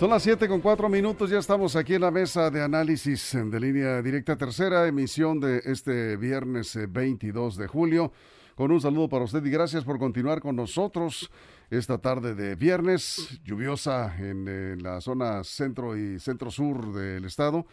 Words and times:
Son 0.00 0.08
las 0.08 0.22
7 0.22 0.48
con 0.48 0.62
4 0.62 0.88
minutos, 0.88 1.28
ya 1.28 1.36
estamos 1.36 1.76
aquí 1.76 1.92
en 1.92 2.00
la 2.00 2.10
mesa 2.10 2.48
de 2.48 2.62
análisis 2.62 3.32
de 3.34 3.60
línea 3.60 4.00
directa, 4.00 4.34
tercera 4.34 4.88
emisión 4.88 5.38
de 5.40 5.60
este 5.62 6.16
viernes 6.16 6.78
22 6.88 7.58
eh, 7.58 7.60
de 7.60 7.68
julio. 7.68 8.10
Con 8.54 8.72
un 8.72 8.80
saludo 8.80 9.10
para 9.10 9.26
usted 9.26 9.44
y 9.44 9.50
gracias 9.50 9.84
por 9.84 9.98
continuar 9.98 10.40
con 10.40 10.56
nosotros 10.56 11.30
esta 11.68 11.98
tarde 11.98 12.34
de 12.34 12.54
viernes, 12.54 13.42
lluviosa 13.44 14.16
en, 14.16 14.48
en 14.48 14.48
eh, 14.48 14.76
la 14.80 15.02
zona 15.02 15.44
centro 15.44 15.94
y 15.94 16.18
centro 16.18 16.50
sur 16.50 16.94
del 16.94 17.26
estado. 17.26 17.66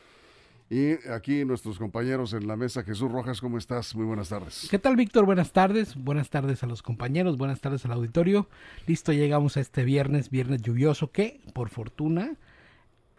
Y 0.69 1.09
aquí 1.09 1.45
nuestros 1.45 1.79
compañeros 1.79 2.33
en 2.33 2.45
la 2.45 2.57
mesa, 2.57 2.83
Jesús 2.83 3.09
Rojas, 3.09 3.39
¿cómo 3.39 3.57
estás? 3.57 3.95
Muy 3.95 4.05
buenas 4.05 4.27
tardes. 4.27 4.67
¿Qué 4.69 4.77
tal, 4.77 4.97
Víctor? 4.97 5.25
Buenas 5.25 5.53
tardes. 5.53 5.95
Buenas 5.95 6.29
tardes 6.29 6.61
a 6.61 6.67
los 6.67 6.81
compañeros, 6.81 7.37
buenas 7.37 7.61
tardes 7.61 7.85
al 7.85 7.93
auditorio. 7.93 8.49
Listo, 8.85 9.13
llegamos 9.13 9.55
a 9.55 9.61
este 9.61 9.85
viernes, 9.85 10.29
viernes 10.29 10.61
lluvioso, 10.61 11.11
que 11.11 11.39
por 11.53 11.69
fortuna 11.69 12.35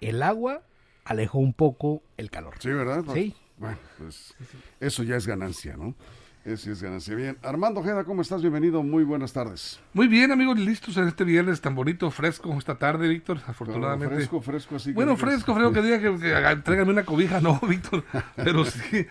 el 0.03 0.23
agua 0.23 0.63
alejó 1.05 1.39
un 1.39 1.55
poco 1.55 2.03
el 2.19 2.31
calor. 2.31 2.55
Sí, 2.59 2.69
¿verdad? 2.69 3.03
Sí. 3.15 3.35
Bueno, 3.57 3.79
pues 3.97 4.35
eso 4.79 5.03
ya 5.03 5.17
es 5.17 5.27
ganancia, 5.27 5.75
¿no? 5.75 5.95
Eso 6.49 6.73
es 6.73 6.83
ganancia. 6.83 7.15
Bien. 7.15 7.37
Armando 7.43 7.81
Ojeda, 7.81 8.05
¿cómo 8.05 8.23
estás? 8.23 8.41
Bienvenido. 8.41 8.83
Muy 8.83 9.05
buenas 9.05 9.35
tardes. 9.35 9.79
Muy 9.93 10.09
bien, 10.09 10.33
amigos, 10.33 10.59
listos 10.59 10.97
en 10.97 11.07
este 11.07 11.23
viernes 11.25 11.61
tan 11.61 11.75
bonito, 11.75 12.11
fresco 12.11 12.57
esta 12.57 12.79
tarde, 12.79 13.07
Víctor. 13.07 13.41
Afortunadamente. 13.47 14.15
fresco, 14.15 14.41
fresco, 14.41 14.77
así. 14.77 14.93
Bueno, 14.93 15.15
fresco, 15.19 15.55
fresco, 15.55 15.75
que 15.75 15.83
diga 15.83 16.01
que, 16.01 16.19
que, 16.19 16.57
tráigame 16.65 16.93
una 16.93 17.05
cobija, 17.05 17.43
no, 17.43 17.61
Víctor. 17.69 18.03
Pero 18.35 18.65
sí, 18.65 19.07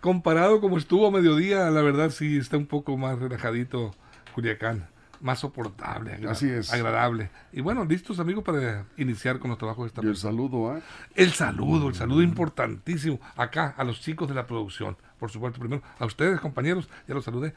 comparado 0.00 0.60
como 0.60 0.78
estuvo 0.78 1.08
a 1.08 1.10
mediodía, 1.10 1.68
la 1.68 1.82
verdad 1.82 2.10
sí 2.10 2.38
está 2.38 2.56
un 2.56 2.66
poco 2.66 2.96
más 2.96 3.18
relajadito 3.18 3.90
Culiacán 4.32 4.86
más 5.20 5.38
soportable, 5.40 6.18
Así 6.28 6.48
es. 6.48 6.72
agradable. 6.72 7.30
Y 7.52 7.60
bueno, 7.60 7.84
listos 7.84 8.18
amigos 8.20 8.42
para 8.44 8.86
iniciar 8.96 9.38
con 9.38 9.50
los 9.50 9.58
trabajos 9.58 9.84
de 9.84 9.88
esta 9.88 10.02
Y 10.04 10.08
el 10.08 10.16
saludo, 10.16 10.76
¿eh? 10.76 10.82
El 11.14 11.32
saludo, 11.32 11.88
el 11.88 11.94
saludo 11.94 12.22
importantísimo 12.22 13.20
acá 13.36 13.74
a 13.76 13.84
los 13.84 14.00
chicos 14.00 14.28
de 14.28 14.34
la 14.34 14.46
producción, 14.46 14.96
por 15.18 15.30
supuesto, 15.30 15.60
primero 15.60 15.82
a 15.98 16.06
ustedes 16.06 16.40
compañeros, 16.40 16.88
ya 17.06 17.14
los 17.14 17.24
saludé. 17.24 17.54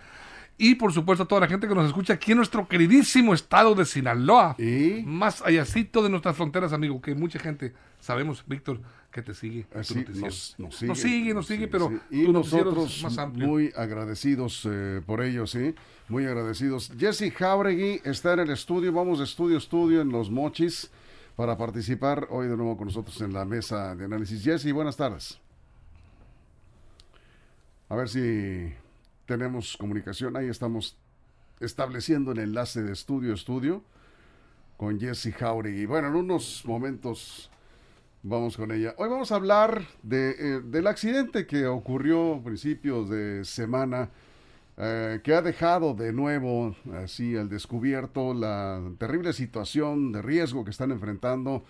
Y 0.57 0.75
por 0.75 0.93
supuesto 0.93 1.23
a 1.23 1.27
toda 1.27 1.41
la 1.41 1.47
gente 1.47 1.67
que 1.67 1.73
nos 1.73 1.87
escucha 1.87 2.13
aquí 2.13 2.31
en 2.31 2.37
nuestro 2.37 2.67
queridísimo 2.67 3.33
estado 3.33 3.73
de 3.73 3.85
Sinaloa. 3.85 4.55
¿Y? 4.59 5.03
Más 5.05 5.41
allácito 5.41 6.03
de 6.03 6.09
nuestras 6.09 6.35
fronteras, 6.35 6.73
amigo, 6.73 7.01
que 7.01 7.15
mucha 7.15 7.39
gente, 7.39 7.73
sabemos, 7.99 8.43
Víctor, 8.45 8.79
que 9.13 9.21
te 9.21 9.33
sigue. 9.33 9.65
Así, 9.73 10.03
nos, 10.15 10.55
nos, 10.57 10.75
sigue, 10.75 10.87
nos 10.87 10.99
sigue, 10.99 11.33
nos 11.33 11.47
sigue, 11.47 11.67
pero 11.67 11.91
y 12.09 12.27
nosotros 12.27 13.03
más 13.03 13.33
muy 13.33 13.71
agradecidos 13.75 14.67
eh, 14.69 15.01
por 15.05 15.21
ello, 15.21 15.45
sí, 15.45 15.75
muy 16.09 16.25
agradecidos. 16.25 16.91
Jesse 16.97 17.31
Jauregui 17.31 18.01
está 18.03 18.33
en 18.33 18.39
el 18.39 18.49
estudio, 18.49 18.91
vamos 18.91 19.19
de 19.19 19.25
estudio 19.25 19.55
a 19.55 19.59
estudio 19.59 20.01
en 20.01 20.09
Los 20.09 20.31
Mochis 20.31 20.89
para 21.35 21.55
participar 21.57 22.27
hoy 22.31 22.47
de 22.47 22.57
nuevo 22.57 22.75
con 22.75 22.87
nosotros 22.87 23.21
en 23.21 23.33
la 23.33 23.45
mesa 23.45 23.95
de 23.95 24.05
análisis. 24.05 24.43
Jesse, 24.43 24.73
buenas 24.73 24.97
tardes. 24.97 25.39
A 27.89 27.95
ver 27.95 28.09
si 28.09 28.73
tenemos 29.27 29.77
comunicación. 29.77 30.35
Ahí 30.35 30.47
estamos 30.47 30.97
estableciendo 31.59 32.31
el 32.31 32.39
enlace 32.39 32.81
de 32.81 32.91
estudio 32.91 33.31
a 33.31 33.35
estudio 33.35 33.83
con 34.75 34.99
Jesse 34.99 35.31
Jauregui. 35.37 35.85
Bueno, 35.85 36.07
en 36.07 36.15
unos 36.15 36.63
momentos 36.65 37.51
vamos 38.23 38.57
con 38.57 38.71
ella. 38.71 38.95
Hoy 38.97 39.09
vamos 39.09 39.31
a 39.31 39.35
hablar 39.35 39.85
de, 40.01 40.31
eh, 40.31 40.61
del 40.63 40.87
accidente 40.87 41.45
que 41.45 41.67
ocurrió 41.67 42.35
a 42.35 42.43
principios 42.43 43.09
de 43.09 43.45
semana. 43.45 44.09
Eh, 44.75 45.19
que 45.23 45.35
ha 45.35 45.43
dejado 45.43 45.93
de 45.93 46.11
nuevo 46.11 46.75
así 47.03 47.37
al 47.37 47.47
descubierto 47.47 48.33
la 48.33 48.81
terrible 48.97 49.31
situación 49.31 50.11
de 50.11 50.23
riesgo 50.23 50.65
que 50.65 50.71
están 50.71 50.89
enfrentando 50.89 51.63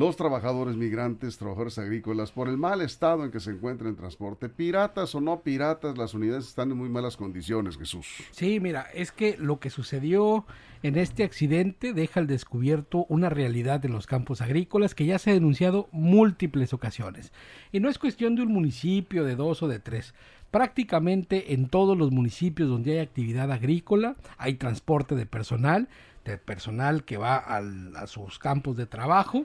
los 0.00 0.16
trabajadores 0.16 0.76
migrantes, 0.76 1.36
trabajadores 1.36 1.78
agrícolas, 1.78 2.32
por 2.32 2.48
el 2.48 2.56
mal 2.56 2.80
estado 2.80 3.22
en 3.22 3.30
que 3.30 3.38
se 3.38 3.50
encuentra 3.50 3.86
en 3.86 3.96
transporte. 3.96 4.48
Piratas 4.48 5.14
o 5.14 5.20
no 5.20 5.42
piratas, 5.42 5.98
las 5.98 6.14
unidades 6.14 6.48
están 6.48 6.70
en 6.70 6.78
muy 6.78 6.88
malas 6.88 7.18
condiciones, 7.18 7.76
Jesús. 7.76 8.06
Sí, 8.30 8.60
mira, 8.60 8.86
es 8.94 9.12
que 9.12 9.36
lo 9.36 9.60
que 9.60 9.68
sucedió 9.68 10.46
en 10.82 10.96
este 10.96 11.22
accidente 11.22 11.92
deja 11.92 12.18
al 12.18 12.26
descubierto 12.26 13.04
una 13.10 13.28
realidad 13.28 13.84
en 13.84 13.92
los 13.92 14.06
campos 14.06 14.40
agrícolas 14.40 14.94
que 14.94 15.04
ya 15.04 15.18
se 15.18 15.32
ha 15.32 15.34
denunciado 15.34 15.90
múltiples 15.92 16.72
ocasiones. 16.72 17.30
Y 17.70 17.80
no 17.80 17.90
es 17.90 17.98
cuestión 17.98 18.36
de 18.36 18.42
un 18.42 18.54
municipio, 18.54 19.22
de 19.22 19.36
dos 19.36 19.62
o 19.62 19.68
de 19.68 19.80
tres. 19.80 20.14
Prácticamente 20.50 21.52
en 21.52 21.68
todos 21.68 21.98
los 21.98 22.10
municipios 22.10 22.70
donde 22.70 22.92
hay 22.92 22.98
actividad 23.00 23.52
agrícola 23.52 24.16
hay 24.38 24.54
transporte 24.54 25.14
de 25.14 25.26
personal, 25.26 25.90
de 26.24 26.38
personal 26.38 27.04
que 27.04 27.18
va 27.18 27.36
al, 27.36 27.94
a 27.96 28.06
sus 28.06 28.38
campos 28.38 28.78
de 28.78 28.86
trabajo 28.86 29.44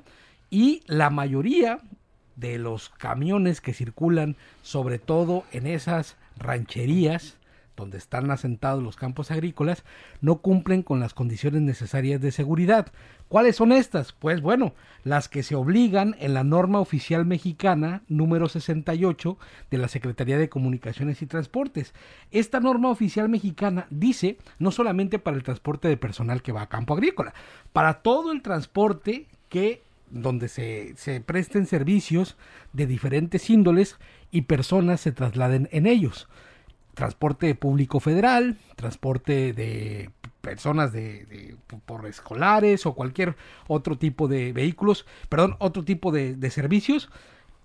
y 0.50 0.82
la 0.88 1.10
mayoría 1.10 1.80
de 2.36 2.58
los 2.58 2.90
camiones 2.90 3.62
que 3.62 3.74
circulan, 3.74 4.36
sobre 4.62 5.00
todo 5.00 5.44
en 5.52 5.68
esas 5.68 6.18
rancherías 6.38 7.38
donde 7.76 7.98
están 7.98 8.32
asentados 8.32 8.82
los 8.82 8.96
campos 8.96 9.32
agrícolas, 9.32 9.84
no 10.22 10.38
cumplen 10.38 10.82
con 10.82 11.00
las 11.00 11.14
condiciones 11.14 11.62
necesarias 11.62 12.22
de 12.22 12.32
seguridad. 12.32 12.88
¿Cuáles 13.28 13.56
son 13.56 13.72
estas? 13.72 14.14
Pues 14.14 14.42
bueno, 14.42 14.74
las 15.04 15.28
que 15.28 15.44
se 15.44 15.56
obligan 15.56 16.16
en 16.20 16.34
la 16.34 16.44
norma 16.44 16.80
oficial 16.80 17.26
mexicana 17.26 18.04
número 18.08 18.48
68 18.48 19.38
de 19.72 19.78
la 19.78 19.88
Secretaría 19.88 20.38
de 20.38 20.50
Comunicaciones 20.50 21.22
y 21.22 21.26
Transportes. 21.26 21.94
Esta 22.32 22.60
norma 22.60 22.90
oficial 22.90 23.30
mexicana 23.30 23.88
dice 23.90 24.38
no 24.60 24.72
solamente 24.72 25.20
para 25.20 25.38
el 25.38 25.44
transporte 25.44 25.88
de 25.88 25.98
personal 25.98 26.42
que 26.42 26.52
va 26.52 26.64
a 26.64 26.70
campo 26.70 26.94
agrícola, 26.94 27.34
para 27.74 27.96
todo 28.02 28.32
el 28.32 28.42
transporte 28.42 29.28
que 29.50 29.85
donde 30.10 30.48
se, 30.50 31.22
presten 31.26 31.66
servicios 31.66 32.38
de 32.74 32.88
diferentes 32.88 33.50
índoles 33.50 33.98
y 34.32 34.44
personas 34.44 35.02
se 35.02 35.12
trasladen 35.12 35.70
en 35.72 35.88
ellos. 35.88 36.28
Transporte 36.94 37.54
público 37.56 38.00
federal, 38.00 38.58
transporte 38.76 39.54
de 39.54 40.12
personas 40.42 40.94
de, 40.94 41.58
por 41.86 42.06
escolares 42.06 42.86
o 42.86 42.94
cualquier 42.94 43.36
otro 43.68 43.98
tipo 43.98 44.28
de 44.28 44.54
vehículos, 44.54 45.06
perdón, 45.28 45.56
otro 45.60 45.84
tipo 45.84 46.12
de, 46.12 46.36
de 46.36 46.50
servicios, 46.52 47.10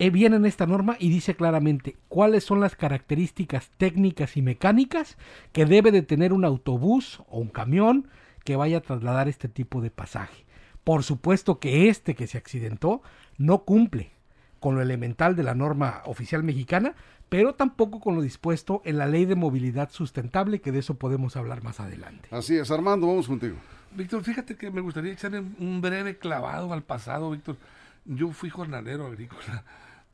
eh, 0.01 0.09
viene 0.09 0.37
en 0.37 0.47
esta 0.47 0.67
norma 0.67 0.97
y 0.99 1.11
dice 1.11 1.37
claramente 1.37 1.95
cuáles 2.09 2.43
son 2.43 2.59
las 2.59 2.75
características 2.75 3.71
técnicas 3.77 4.35
y 4.39 4.41
mecánicas 4.41 5.19
que 5.53 5.67
debe 5.67 5.93
de 5.93 6.01
tener 6.01 6.33
un 6.33 6.47
autobús 6.47 7.21
o 7.29 7.39
un 7.39 7.49
camión 7.49 8.09
que 8.43 8.57
vaya 8.57 8.79
a 8.79 8.81
trasladar 8.81 9.29
este 9.29 9.49
tipo 9.49 9.83
de 9.83 9.91
pasaje. 9.91 10.47
Por 10.85 11.03
supuesto 11.03 11.59
que 11.59 11.89
este 11.89 12.15
que 12.15 12.27
se 12.27 12.39
accidentó 12.39 13.03
no 13.39 13.65
cumple 13.65 14.13
con 14.61 14.75
lo 14.75 14.83
elemental 14.83 15.37
de 15.37 15.43
la 15.43 15.55
norma 15.55 16.03
oficial 16.05 16.43
mexicana, 16.43 16.95
pero 17.29 17.55
tampoco 17.55 18.01
con 18.01 18.15
lo 18.15 18.23
dispuesto 18.23 18.83
en 18.85 18.99
la 18.99 19.07
ley 19.07 19.25
de 19.25 19.37
movilidad 19.37 19.91
sustentable, 19.91 20.61
que 20.61 20.73
de 20.73 20.81
eso 20.81 20.95
podemos 20.95 21.37
hablar 21.37 21.63
más 21.63 21.81
adelante. 21.81 22.29
Así 22.33 22.57
es, 22.57 22.71
Armando, 22.71 23.07
vamos 23.07 23.29
contigo. 23.29 23.57
Víctor, 23.93 24.23
fíjate 24.23 24.57
que 24.57 24.71
me 24.71 24.81
gustaría 24.81 25.13
echar 25.13 25.33
un 25.35 25.81
breve 25.81 26.19
clavado 26.19 26.73
al 26.73 26.83
pasado, 26.83 27.31
Víctor. 27.31 27.57
Yo 28.05 28.33
fui 28.33 28.51
jornalero 28.51 29.07
agrícola, 29.07 29.65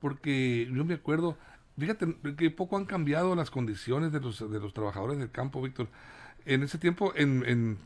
porque 0.01 0.71
yo 0.73 0.85
me 0.85 0.95
acuerdo, 0.95 1.37
fíjate 1.79 2.17
que 2.37 2.51
poco 2.51 2.77
han 2.77 2.85
cambiado 2.85 3.35
las 3.35 3.51
condiciones 3.51 4.13
de 4.13 4.21
los, 4.21 4.39
de 4.39 4.61
los 4.61 4.75
trabajadores 4.75 5.19
del 5.19 5.31
campo, 5.31 5.63
Víctor. 5.63 5.89
En 6.45 6.63
ese 6.63 6.79
tiempo, 6.79 7.13
en, 7.17 7.45
en 7.47 7.79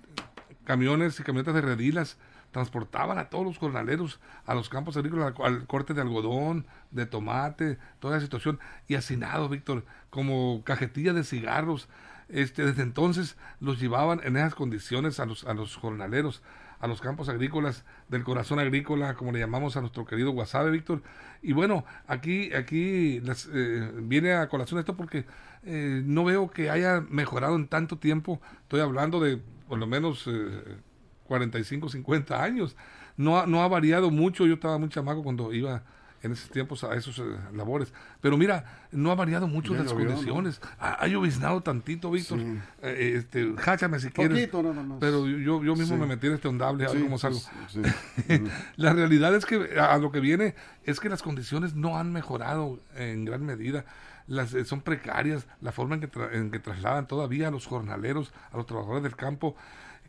camiones 0.65 1.19
y 1.19 1.23
camionetas 1.23 1.55
de 1.55 1.61
redilas, 1.63 2.19
transportaban 2.50 3.19
a 3.19 3.28
todos 3.28 3.44
los 3.44 3.59
jornaleros 3.59 4.21
a 4.47 4.55
los 4.55 4.69
campos 4.69 4.97
agrícolas, 4.97 5.34
al, 5.43 5.66
corte 5.66 5.94
de 5.94 6.00
algodón, 6.00 6.66
de 6.91 7.06
tomate, 7.06 7.78
toda 8.00 8.16
la 8.16 8.21
situación, 8.21 8.59
y 8.88 8.94
hacinado, 8.94 9.49
Víctor, 9.49 9.84
como 10.11 10.62
cajetilla 10.65 11.12
de 11.12 11.25
cigarros. 11.25 11.89
Este, 12.28 12.65
desde 12.65 12.83
entonces 12.83 13.37
los 13.59 13.81
llevaban 13.81 14.21
en 14.22 14.37
esas 14.37 14.55
condiciones 14.55 15.19
a 15.19 15.27
los, 15.27 15.44
a 15.44 15.55
los 15.55 15.77
jornaleros, 15.77 16.42
a 16.78 16.86
los 16.86 17.01
campos 17.01 17.28
agrícolas 17.28 17.84
del 18.09 18.25
corazón 18.25 18.59
agrícola, 18.59 19.15
como 19.15 19.33
le 19.33 19.41
llamamos 19.41 19.77
a 19.77 19.80
nuestro 19.80 20.07
querido 20.07 20.30
Guasave, 20.30 20.71
Víctor. 20.71 21.03
Y 21.42 21.53
bueno, 21.53 21.84
aquí, 22.07 22.53
aquí 22.54 23.21
les, 23.21 23.48
eh, 23.53 23.92
viene 24.03 24.33
a 24.33 24.48
colación 24.48 24.80
esto 24.80 24.97
porque 24.97 25.27
eh, 25.65 26.03
no 26.04 26.25
veo 26.25 26.51
que 26.51 26.71
haya 26.71 27.01
mejorado 27.01 27.57
en 27.57 27.69
tanto 27.69 27.98
tiempo. 27.98 28.41
Estoy 28.63 28.80
hablando 28.80 29.21
de 29.21 29.41
por 29.69 29.78
lo 29.78 29.86
menos 29.86 30.27
eh, 30.27 30.78
45, 31.30 31.88
50 31.88 32.42
años. 32.42 32.77
No 33.16 33.38
ha, 33.38 33.47
no 33.47 33.62
ha 33.62 33.68
variado 33.68 34.10
mucho. 34.10 34.47
Yo 34.47 34.54
estaba 34.54 34.78
muy 34.78 34.88
chamaco 34.88 35.22
cuando 35.22 35.53
iba 35.53 35.82
en 36.22 36.32
esos 36.32 36.50
tiempos 36.50 36.82
a 36.84 36.94
esos 36.97 37.18
eh, 37.18 37.22
labores. 37.54 37.92
Pero 38.21 38.36
mira, 38.36 38.65
no 38.92 39.10
ha 39.10 39.15
variado 39.15 39.47
mucho 39.47 39.72
Ya 39.74 39.84
las 39.84 39.92
condiciones. 39.92 40.60
Ha, 40.78 41.03
ha 41.03 41.06
lloviznado 41.06 41.62
tantito, 41.62 42.10
Víctor. 42.10 42.41
Sí. 42.41 42.59
Eh, 42.82 43.12
este, 43.16 43.54
jáchame 43.56 44.00
si 44.00 44.10
quieres. 44.10 44.36
Poquito 44.48 44.62
nada 44.62 44.82
más. 44.82 44.98
Pero 45.00 45.27
yo, 45.27 45.62
yo 45.62 45.74
mismo 45.77 45.94
Sí. 45.94 46.00
me 46.00 46.06
metí 46.06 46.27
en 46.27 46.34
este 46.34 46.48
ondable, 46.48 46.84
a 46.84 46.88
ver 46.88 46.98
Sí, 46.98 47.03
cómo 47.04 47.16
salgo. 47.18 47.38
pues. 47.72 48.42
La 48.77 48.92
realidad 48.92 49.34
es 49.34 49.47
que 49.47 49.78
a, 49.78 49.94
a 49.94 49.98
lo 49.98 50.10
que 50.10 50.21
viene 50.21 50.54
es 50.84 50.98
que 51.00 51.09
las 51.09 51.22
condiciones 51.22 51.74
no 51.74 51.97
han 51.97 52.12
mejorado 52.12 52.80
en 52.97 53.24
gran 53.24 53.47
medida. 53.47 53.84
Las, 54.27 54.54
eh, 54.54 54.65
son 54.65 54.80
precarias, 54.82 55.47
la 55.60 55.72
forma 55.72 55.94
en 55.97 56.00
que, 56.03 56.10
tra- 56.10 56.32
en 56.32 56.50
que 56.50 56.59
trasladan 56.60 57.06
todavía 57.09 57.48
a 57.48 57.50
los 57.50 57.66
jornaleros, 57.66 58.32
a 58.53 58.56
los 58.59 58.66
trabajadores 58.66 59.03
del 59.03 59.16
campo, 59.16 59.56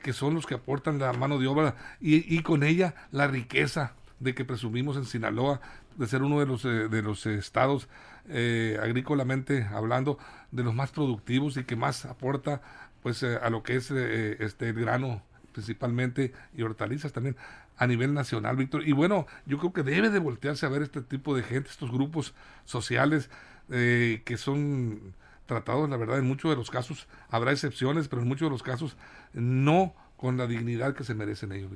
que 0.01 0.13
son 0.13 0.33
los 0.33 0.45
que 0.45 0.55
aportan 0.55 0.99
la 0.99 1.13
mano 1.13 1.39
de 1.39 1.47
obra 1.47 1.75
y, 1.99 2.41
con 2.41 2.63
ella 2.63 2.95
la 3.11 3.27
riqueza 3.27 3.93
de 4.19 4.35
que 4.35 4.45
presumimos 4.45 4.97
en 4.97 5.05
Sinaloa 5.05 5.61
de 5.95 6.07
ser 6.07 6.23
uno 6.23 6.39
de 6.39 6.45
los, 6.45 6.65
eh, 6.65 6.87
de 6.87 7.01
los 7.01 7.25
estados 7.25 7.87
eh, 8.29 8.79
agrícolamente 8.81 9.63
hablando 9.63 10.17
de 10.51 10.63
los 10.63 10.73
más 10.73 10.91
productivos 10.91 11.57
y 11.57 11.63
que 11.63 11.75
más 11.75 12.05
aporta 12.05 12.61
pues 13.03 13.23
eh, 13.23 13.37
a 13.41 13.49
lo 13.49 13.63
que 13.63 13.75
es 13.75 13.91
este 13.91 14.69
el 14.69 14.75
grano 14.75 15.23
principalmente 15.53 16.33
y 16.55 16.61
hortalizas 16.61 17.11
también 17.11 17.35
a 17.77 17.87
nivel 17.87 18.13
nacional, 18.13 18.55
Víctor. 18.57 18.87
Y 18.87 18.91
bueno, 18.91 19.25
yo 19.47 19.57
creo 19.57 19.73
que 19.73 19.81
debe 19.81 20.11
de 20.11 20.19
voltearse 20.19 20.65
a 20.67 20.69
ver 20.69 20.83
este 20.83 21.01
tipo 21.01 21.35
de 21.35 21.41
gente, 21.41 21.69
estos 21.69 21.91
grupos 21.91 22.35
sociales 22.63 23.29
que 23.69 24.35
son 24.37 25.13
tratados, 25.51 25.89
la 25.89 25.97
verdad, 25.97 26.17
en 26.17 26.25
muchos 26.25 26.49
de 26.49 26.55
los 26.55 26.71
casos, 26.71 27.07
habrá 27.29 27.51
excepciones, 27.51 28.07
pero 28.07 28.21
en 28.21 28.27
muchos 28.29 28.45
de 28.45 28.51
los 28.51 28.63
casos 28.63 28.95
no 29.33 29.93
con 30.15 30.37
la 30.37 30.47
dignidad 30.47 30.95
que 30.95 31.03
se 31.03 31.13
merecen 31.13 31.51
ellos. 31.51 31.71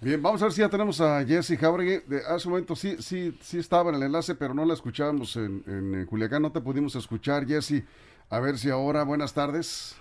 Bien, 0.00 0.22
vamos 0.22 0.40
a 0.40 0.44
ver 0.44 0.52
si 0.52 0.60
ya 0.60 0.68
tenemos 0.68 1.00
a 1.00 1.24
Jessy 1.24 1.56
Jauregui. 1.56 2.02
De, 2.06 2.22
hace 2.28 2.46
un 2.46 2.52
momento 2.52 2.76
sí, 2.76 2.96
sí, 3.00 3.36
sí 3.40 3.58
estaba 3.58 3.90
en 3.90 3.96
el 3.96 4.04
enlace, 4.04 4.36
pero 4.36 4.54
no 4.54 4.64
la 4.64 4.74
escuchábamos 4.74 5.34
en, 5.36 5.64
en, 5.66 6.06
Culiacán. 6.06 6.42
No 6.42 6.52
te 6.52 6.60
pudimos 6.60 6.94
escuchar, 6.94 7.44
Jessy. 7.44 7.84
A 8.30 8.38
ver 8.38 8.56
si 8.56 8.70
ahora, 8.70 9.02
buenas 9.02 9.34
tardes. 9.34 9.96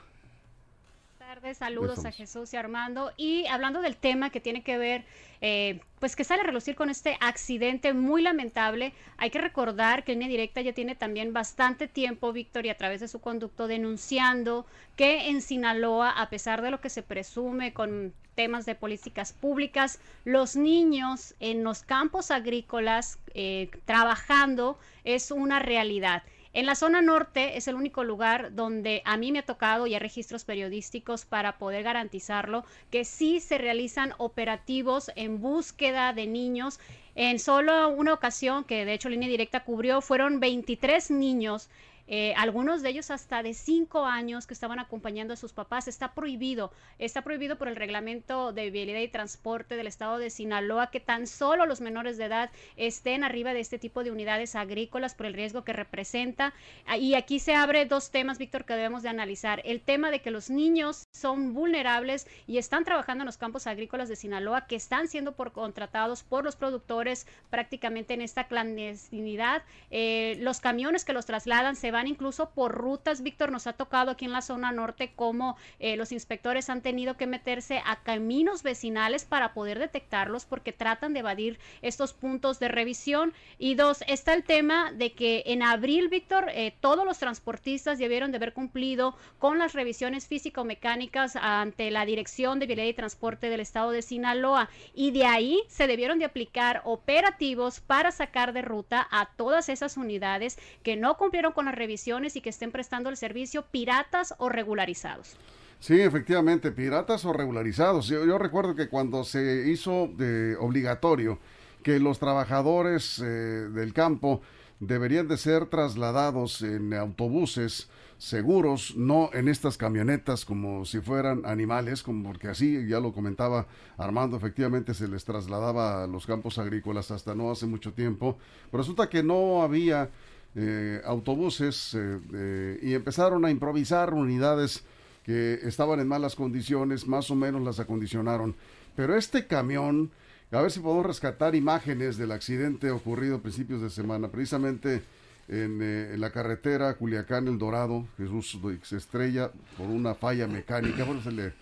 Tardes, 1.42 1.58
saludos 1.58 2.06
a 2.06 2.12
Jesús 2.12 2.54
y 2.54 2.58
Armando. 2.58 3.14
Y 3.18 3.48
hablando 3.48 3.82
del 3.82 3.96
tema 3.96 4.30
que 4.30 4.40
tiene 4.40 4.62
que 4.62 4.78
ver 4.78 5.04
eh, 5.42 5.80
pues 6.00 6.16
que 6.16 6.24
sale 6.24 6.42
a 6.42 6.46
relucir 6.46 6.76
con 6.76 6.92
este 6.92 7.18
accidente 7.20 7.94
muy 7.94 8.22
lamentable. 8.22 8.94
Hay 9.18 9.32
que 9.32 9.42
recordar 9.42 10.04
que 10.04 10.12
Línea 10.12 10.28
Directa 10.28 10.62
ya 10.62 10.74
tiene 10.74 10.94
también 10.94 11.34
bastante 11.34 11.88
tiempo, 11.88 12.32
Víctor, 12.32 12.68
y 12.68 12.70
a 12.70 12.78
través 12.78 13.00
de 13.00 13.08
su 13.08 13.22
conducto 13.22 13.66
denunciando 13.66 14.68
que 14.96 15.30
en 15.30 15.42
Sinaloa, 15.42 16.12
a 16.12 16.30
pesar 16.30 16.62
de 16.62 16.70
lo 16.70 16.80
que 16.80 16.92
se 16.92 17.02
presume 17.02 17.74
con 17.74 18.14
temas 18.36 18.68
de 18.68 18.76
políticas 18.76 19.34
públicas, 19.34 20.00
los 20.26 20.56
niños 20.56 21.34
en 21.40 21.64
los 21.64 21.82
campos 21.82 22.30
agrícolas 22.30 23.18
eh, 23.34 23.72
trabajando 23.86 24.78
es 25.04 25.32
una 25.32 25.58
realidad. 25.58 26.22
En 26.53 26.65
la 26.65 26.75
zona 26.75 27.01
norte 27.01 27.56
es 27.56 27.69
el 27.69 27.75
único 27.75 28.03
lugar 28.03 28.53
donde 28.53 29.01
a 29.06 29.15
mí 29.15 29.31
me 29.31 29.39
ha 29.39 29.45
tocado 29.45 29.88
ya 29.88 30.00
registros 30.00 30.44
periodísticos 30.44 31.24
para 31.24 31.57
poder 31.57 31.83
garantizarlo, 31.83 32.65
que 32.89 33.06
sí 33.06 33.39
se 33.39 33.57
realizan 33.57 34.13
operativos 34.18 35.12
en 35.15 35.39
búsqueda 35.39 36.12
de 36.12 36.27
niños. 36.27 36.80
En 37.15 37.39
solo 37.39 37.88
una 37.89 38.13
ocasión, 38.13 38.65
que 38.65 38.83
de 38.83 38.94
hecho 38.94 39.07
Línea 39.07 39.30
Directa 39.30 39.63
cubrió, 39.63 40.01
fueron 40.01 40.42
23 40.42 41.12
niños 41.12 41.69
eh, 42.13 42.34
algunos 42.36 42.81
de 42.81 42.90
ellos 42.90 43.10
hasta 43.10 43.42
de 43.42 43.54
cinco 43.54 44.06
años 44.06 44.46
que 44.46 44.54
estaban 44.54 44.80
acompañando 44.80 45.34
a 45.34 45.38
sus 45.38 45.54
papás. 45.54 45.88
Está 45.88 46.13
prohibido, 46.13 46.74
está 47.00 47.22
prohibido 47.22 47.58
por 47.58 47.69
el 47.69 47.78
reglamento 47.78 48.52
de 48.52 48.69
vialidad 48.69 49.00
y 49.00 49.08
transporte 49.08 49.78
del 49.78 49.88
estado 49.88 50.18
de 50.18 50.30
Sinaloa 50.30 50.92
que 50.92 51.00
tan 51.00 51.25
solo 51.25 51.66
los 51.66 51.80
menores 51.80 52.18
de 52.18 52.25
edad 52.25 52.52
estén 52.75 53.24
arriba 53.24 53.54
de 53.54 53.62
este 53.62 53.80
tipo 53.80 54.04
de 54.04 54.12
unidades 54.12 54.56
agrícolas 54.56 55.16
por 55.16 55.25
el 55.25 55.34
riesgo 55.34 55.63
que 55.63 55.72
representa. 55.72 56.54
Ah, 56.86 56.98
y 56.98 57.16
aquí 57.16 57.40
se 57.40 57.56
abre 57.56 57.86
dos 57.86 58.12
temas, 58.12 58.38
Víctor, 58.40 58.66
que 58.66 58.74
debemos 58.74 59.04
de 59.04 59.10
analizar. 59.10 59.62
El 59.64 59.80
tema 59.80 60.12
de 60.12 60.22
que 60.22 60.31
los 60.31 60.50
niños 60.50 61.06
son 61.14 61.54
vulnerables 61.54 62.28
y 62.46 62.57
están 62.57 62.84
trabajando 62.84 63.22
en 63.22 63.28
los 63.28 63.38
campos 63.38 63.68
agrícolas 63.68 64.10
de 64.10 64.18
Sinaloa, 64.18 64.68
que 64.68 64.75
están 64.75 65.07
siendo 65.07 65.38
por 65.38 65.54
contratados 65.54 66.24
por 66.24 66.44
los 66.44 66.57
productores 66.57 67.25
prácticamente 67.50 68.14
en 68.14 68.22
esta 68.22 68.50
clandestinidad. 68.50 69.64
Eh, 69.92 70.36
los 70.42 70.60
camiones 70.60 71.06
que 71.06 71.14
los 71.14 71.25
trasladan 71.25 71.78
se 71.78 71.92
van 71.92 72.00
incluso 72.07 72.51
por 72.51 72.71
rutas. 72.74 73.21
Víctor, 73.21 73.51
nos 73.51 73.68
ha 73.68 73.74
tocado 73.74 74.12
aquí 74.12 74.25
en 74.25 74.31
la 74.31 74.42
zona 74.42 74.71
norte 74.71 75.13
cómo 75.15 75.57
eh, 75.80 75.95
los 75.98 76.12
inspectores 76.12 76.69
han 76.69 76.81
tenido 76.81 77.18
que 77.18 77.27
meterse 77.27 77.81
a 77.86 78.01
caminos 78.03 78.63
vecinales 78.63 79.25
para 79.25 79.53
poder 79.53 79.80
detectarlos 79.80 80.45
porque 80.45 80.74
tratan 80.74 81.13
de 81.13 81.19
evadir 81.19 81.59
estos 81.81 82.13
puntos 82.13 82.59
de 82.59 82.68
revisión. 82.68 83.33
Y 83.57 83.75
dos, 83.75 84.03
está 84.07 84.33
el 84.33 84.44
tema 84.44 84.92
de 84.92 85.13
que 85.13 85.44
en 85.45 85.63
abril, 85.63 86.09
Víctor, 86.09 86.50
eh, 86.50 86.75
todos 86.80 87.06
los 87.06 87.18
transportistas 87.18 88.00
debieron 88.00 88.31
de 88.31 88.38
haber 88.38 88.54
cumplido 88.54 89.15
con 89.39 89.59
las 89.59 89.74
revisiones 89.74 90.27
físico-mecánicas 90.27 91.36
ante 91.36 91.92
la 91.92 92.06
Dirección 92.06 92.59
de 92.59 92.68
Vialidad 92.68 92.88
y 92.88 92.94
Transporte 92.94 93.50
del 93.50 93.59
Estado 93.59 93.92
de 93.92 94.01
Sinaloa. 94.01 94.69
Y 94.94 95.12
de 95.12 95.25
ahí 95.25 95.63
se 95.68 95.88
debieron 95.88 96.19
de 96.19 96.25
aplicar 96.25 96.81
operativos 96.86 97.80
para 97.80 98.12
sacar 98.12 98.54
de 98.54 98.62
ruta 98.62 99.07
a 99.12 99.27
todas 99.36 99.69
esas 99.69 99.97
unidades 99.97 100.57
que 100.83 100.95
no 100.95 101.18
cumplieron 101.18 101.54
con 101.54 101.65
las 101.65 101.75
revisiones 101.81 102.36
y 102.36 102.42
que 102.42 102.51
estén 102.51 102.72
prestando 102.72 103.10
el 103.10 103.18
servicio 103.18 103.66
piratas 103.72 104.36
o 104.38 104.50
regularizados. 104.50 105.36
Sí, 105.80 106.00
efectivamente, 106.00 106.72
piratas 106.72 107.25
o 107.25 107.33
regularizados. 107.33 108.07
Yo, 108.07 108.38
recuerdo 108.38 108.75
que 108.75 108.88
cuando 108.88 109.24
se 109.24 109.68
hizo 109.68 110.07
de 110.16 110.56
obligatorio 110.57 111.39
que 111.81 112.00
los 112.00 112.19
trabajadores 112.19 113.18
eh, 113.18 113.25
del 113.25 113.92
campo 113.92 114.42
deberían 114.80 115.28
de 115.28 115.38
ser 115.38 115.66
trasladados 115.66 116.62
en 116.62 116.94
autobuses 116.94 117.89
seguros, 118.19 118.95
no 118.95 119.31
en 119.33 119.48
estas 119.48 119.78
camionetas 119.78 120.45
como 120.45 120.86
si 120.86 121.00
fueran 121.01 121.42
animales, 121.45 122.04
como 122.04 122.30
porque 122.30 122.50
así 122.50 122.88
ya 122.88 123.00
lo 123.00 123.12
comentaba 123.12 123.66
Armando, 123.98 124.38
efectivamente 124.38 124.94
se 124.94 125.07
les 125.07 125.25
trasladaba 125.25 126.04
a 126.04 126.07
los 126.07 126.28
campos 126.28 126.60
agrícolas 126.60 127.10
hasta 127.10 127.33
no 127.33 127.50
hace 127.50 127.66
mucho 127.66 127.94
tiempo. 127.94 128.38
Resulta 128.72 129.10
que 129.10 129.24
no 129.24 129.63
había 129.63 130.12
eh, 130.56 131.01
autobuses 131.06 131.95
eh, 131.98 132.80
y 132.81 132.94
empezaron 132.94 133.45
a 133.45 133.51
improvisar 133.51 134.13
unidades 134.13 134.83
que 135.24 135.59
estaban 135.63 136.00
en 136.00 136.07
malas 136.07 136.36
condiciones, 136.36 137.07
más 137.07 137.31
o 137.31 137.36
menos 137.36 137.62
las 137.62 137.80
acondicionaron. 137.80 138.56
Pero 138.95 139.15
este 139.15 139.48
camión, 139.48 140.12
a 140.51 140.62
ver 140.62 140.71
si 140.71 140.80
podemos 140.80 141.06
rescatar 141.06 141.56
imágenes 141.56 142.18
del 142.18 142.31
accidente 142.31 142.92
ocurrido 142.92 143.38
a 143.38 143.42
principios 143.42 143.81
de 143.81 143.89
semana, 143.89 144.30
precisamente 144.30 145.03
en, 145.48 145.80
eh, 145.81 146.15
la 146.18 146.31
carretera 146.31 146.94
Culiacán 146.95 147.47
El 147.47 147.57
Dorado, 147.57 148.06
Jesús 148.18 148.59
se 148.83 148.97
estrella 148.97 149.51
por 149.77 149.89
una 149.89 150.15
falla 150.15 150.47
mecánica, 150.47 151.04
bueno, 151.04 151.21
se 151.21 151.31
le 151.31 151.54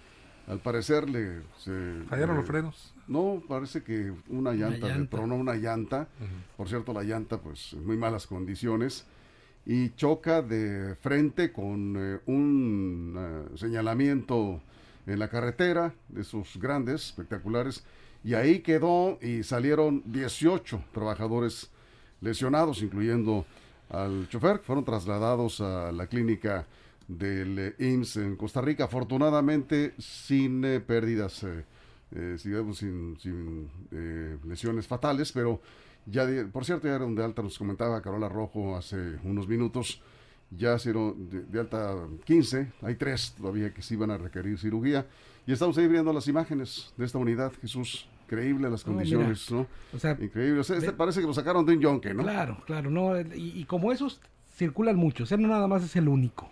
al 0.50 0.60
parecer 0.60 1.08
le... 1.10 1.44
Se, 1.60 2.02
¿Fallaron 2.10 2.38
los 2.38 2.46
frenos? 2.46 2.94
No, 3.08 3.42
parece 3.48 3.84
que 3.84 4.12
una 4.30 4.52
llanta, 4.54 4.88
le 4.88 5.06
tronó 5.06 5.36
una 5.36 5.54
llanta. 5.54 6.08
Por 6.58 6.68
cierto, 6.68 6.92
la 6.92 7.04
llanta 7.04 7.40
pues 7.40 7.74
en 7.74 7.86
muy 7.86 7.98
malas 7.98 8.26
condiciones. 8.26 9.06
Y 9.66 9.92
choca 9.92 10.42
de 10.42 10.96
frente 10.96 11.52
con 11.52 11.96
eh, 11.98 12.20
un 12.26 13.16
eh, 13.16 13.58
señalamiento 13.58 14.62
en 15.06 15.20
la 15.20 15.30
carretera, 15.30 15.94
de 16.08 16.22
esos 16.22 16.58
grandes, 16.58 17.06
espectaculares. 17.06 17.84
Y 18.24 18.34
ahí 18.34 18.60
quedó 18.60 19.20
y 19.22 19.44
salieron 19.44 20.02
18 20.06 20.84
trabajadores 20.92 21.70
lesionados, 22.22 22.82
incluyendo 22.82 23.46
al 23.90 24.28
chofer, 24.30 24.60
fueron 24.60 24.84
trasladados 24.84 25.62
a 25.62 25.92
la 25.92 26.08
clínica 26.08 26.66
del 27.10 27.60
eh, 27.60 27.76
IMSS 27.80 28.18
en 28.18 28.36
Costa 28.38 28.62
Rica, 28.62 28.86
afortunadamente 28.86 29.96
sin 29.98 30.64
eh, 30.64 30.80
pérdidas, 30.80 31.44
eh, 31.44 32.38
sin, 32.38 33.18
sin 33.20 33.70
lesiones 34.46 34.88
fatales, 34.88 35.32
pero 35.32 35.60
ya, 36.06 36.26
por 36.52 36.66
cierto, 36.66 36.88
ya 36.88 36.96
eran 36.96 37.16
de 37.16 37.24
alta, 37.24 37.42
nos 37.42 37.58
comentaba 37.58 38.02
Carola 38.02 38.30
Rojo 38.30 38.78
hace 38.78 39.18
unos 39.24 39.48
minutos, 39.48 40.02
ya 40.52 40.80
fueron 40.80 41.30
de, 41.30 41.60
alta 41.60 41.96
15, 42.26 42.72
hay 42.82 42.96
tres 42.96 43.36
todavía 43.38 43.74
que 43.74 43.82
sí 43.82 43.96
van 43.96 44.12
a 44.12 44.18
requerir 44.18 44.58
cirugía, 44.58 45.06
y 45.46 45.52
estamos 45.52 45.78
ahí 45.78 45.88
viendo 45.88 46.14
las 46.14 46.28
imágenes 46.28 46.94
de 46.98 47.06
esta 47.06 47.18
unidad, 47.18 47.52
Jesús 47.62 48.08
increíble 48.24 48.70
las 48.70 48.84
condiciones, 48.84 49.50
¿no? 49.52 49.66
O 49.92 49.98
sea, 49.98 50.12
increíble. 50.20 50.62
este 50.62 50.94
parece 50.94 51.22
que 51.22 51.26
lo 51.26 51.34
sacaron 51.34 51.66
de 51.66 51.74
un 51.74 51.80
yonque, 51.80 52.14
¿no? 52.14 52.22
Claro, 52.22 52.62
claro, 52.66 52.92
no, 52.92 53.20
y, 53.20 53.54
y 53.56 53.66
como 53.66 53.92
esos 53.92 54.22
circulan 54.56 54.96
muchos, 54.96 55.32
o 55.32 55.38
no 55.38 55.48
nada 55.48 55.68
más 55.68 55.84
es 55.84 55.96
el 55.96 56.08
único. 56.08 56.52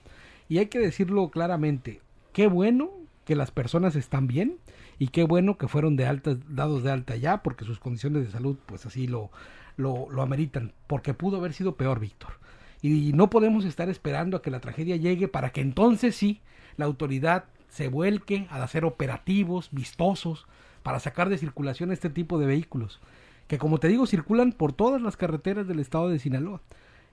Y 0.49 0.59
hay 0.59 0.67
que 0.67 0.79
decirlo 0.79 1.29
claramente, 1.29 2.01
qué 2.33 2.47
bueno 2.47 2.91
que 3.25 3.35
las 3.35 3.51
personas 3.51 3.95
están 3.95 4.27
bien 4.27 4.57
y 4.99 5.09
qué 5.09 5.23
bueno 5.23 5.57
que 5.57 5.67
fueron 5.67 5.95
de 5.95 6.05
alta, 6.05 6.37
dados 6.47 6.83
de 6.83 6.91
alta 6.91 7.15
ya, 7.15 7.43
porque 7.43 7.65
sus 7.65 7.79
condiciones 7.79 8.25
de 8.25 8.31
salud 8.31 8.57
pues 8.65 8.85
así 8.85 9.07
lo, 9.07 9.31
lo, 9.75 10.07
lo 10.09 10.21
ameritan, 10.21 10.73
porque 10.87 11.13
pudo 11.13 11.37
haber 11.37 11.53
sido 11.53 11.75
peor, 11.75 11.99
Víctor. 11.99 12.33
Y 12.81 13.11
no 13.13 13.29
podemos 13.29 13.65
estar 13.65 13.89
esperando 13.89 14.37
a 14.37 14.41
que 14.41 14.51
la 14.51 14.59
tragedia 14.59 14.95
llegue 14.95 15.27
para 15.27 15.49
que 15.49 15.61
entonces 15.61 16.15
sí 16.15 16.41
la 16.77 16.85
autoridad 16.85 17.45
se 17.69 17.89
vuelque 17.89 18.47
a 18.49 18.63
hacer 18.63 18.85
operativos 18.85 19.69
vistosos 19.71 20.47
para 20.83 20.99
sacar 20.99 21.27
de 21.29 21.37
circulación 21.37 21.91
este 21.91 22.09
tipo 22.09 22.39
de 22.39 22.45
vehículos, 22.45 23.01
que 23.47 23.57
como 23.57 23.79
te 23.79 23.87
digo 23.87 24.07
circulan 24.07 24.53
por 24.53 24.73
todas 24.73 25.01
las 25.01 25.17
carreteras 25.17 25.67
del 25.67 25.79
estado 25.79 26.09
de 26.09 26.19
Sinaloa. 26.19 26.61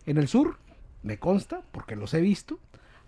En 0.06 0.18
el 0.18 0.28
sur, 0.28 0.58
me 1.02 1.18
consta, 1.18 1.62
porque 1.72 1.96
los 1.96 2.14
he 2.14 2.20
visto, 2.20 2.58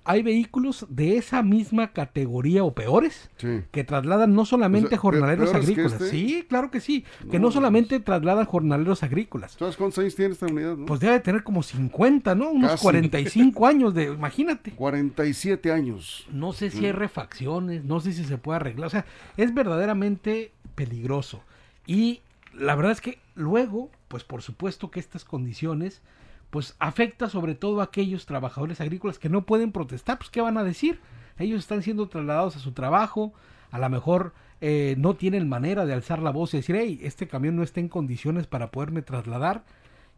hay 0.07 0.23
vehículos 0.23 0.87
de 0.89 1.17
esa 1.17 1.43
misma 1.43 1.93
categoría 1.93 2.65
o 2.65 2.75
peores 2.75 3.29
Sí. 3.37 3.63
que 3.73 3.85
trasladan 3.85 4.35
no 4.35 4.45
solamente 4.45 4.87
O 4.87 4.91
sea, 4.91 4.99
jornaleros 4.99 5.51
¿peores 5.51 5.67
que 5.67 5.73
agrícolas. 5.73 5.93
este? 6.03 6.11
Sí, 6.11 6.47
claro 6.49 6.71
que 6.71 6.81
sí. 6.81 7.05
que 7.31 7.39
No, 7.39 7.51
solamente 7.51 8.01
trasladan 8.01 8.47
jornaleros 8.47 9.03
agrícolas. 9.03 9.53
¿Sabes 9.59 9.77
cuántos 9.77 9.99
años 9.99 10.15
tiene 10.15 10.33
esta 10.33 10.47
unidad? 10.47 10.77
no? 10.77 10.87
Pues 10.87 11.01
debe 11.01 11.15
de 11.15 11.21
tener 11.21 11.43
como 11.43 11.63
50, 11.63 12.35
¿no? 12.35 12.51
Unos 12.51 12.71
Casi. 12.73 12.83
45 12.83 13.67
años 13.67 13.95
de, 13.95 14.05
imagínate. 14.05 14.73
47 14.73 15.73
años. 15.73 16.27
No 16.33 16.53
sé 16.53 16.71
si 16.71 16.87
hay 16.87 16.93
refacciones, 16.93 17.85
no 17.85 18.01
sé 18.01 18.13
si 18.13 18.25
se 18.25 18.39
puede 18.39 18.57
arreglar. 18.57 18.87
O 18.87 18.91
sea, 18.91 19.05
es 19.37 19.53
verdaderamente 19.55 20.53
peligroso. 20.75 21.43
Y 21.87 22.21
la 22.55 22.75
verdad 22.75 22.93
es 22.93 23.01
que 23.01 23.19
luego, 23.35 23.91
pues 24.09 24.25
por 24.25 24.43
supuesto 24.43 24.91
que 24.91 25.01
estas 25.01 25.25
condiciones, 25.25 26.01
pues 26.51 26.77
afecta 26.79 27.29
sobre 27.29 27.55
todo 27.55 27.81
a 27.81 27.85
aquellos 27.85 28.27
trabajadores 28.27 28.81
agrícolas 28.81 29.19
que 29.19 29.29
no 29.29 29.45
pueden 29.47 29.73
protestar. 29.73 30.19
Pues, 30.19 30.31
¿qué 30.31 30.41
van 30.41 30.57
a 30.59 30.65
decir? 30.65 31.01
Ellos 31.39 31.61
están 31.61 31.83
siendo 31.83 32.09
trasladados 32.09 32.57
a 32.57 32.61
su 32.61 32.73
trabajo, 32.73 33.33
a 33.71 33.79
lo 33.79 33.89
mejor 33.91 34.33
eh, 34.61 34.95
no 34.99 35.15
tienen 35.15 35.49
manera 35.49 35.85
de 35.85 35.93
alzar 35.93 36.21
la 36.21 36.31
voz 36.31 36.55
y 36.55 36.59
decir, 36.59 36.77
hey, 36.77 36.99
este 37.03 37.29
camión 37.29 37.57
no 37.57 37.63
está 37.63 37.81
en 37.81 37.89
condiciones 37.89 38.47
para 38.47 38.71
poderme 38.71 39.03
trasladar. 39.03 39.65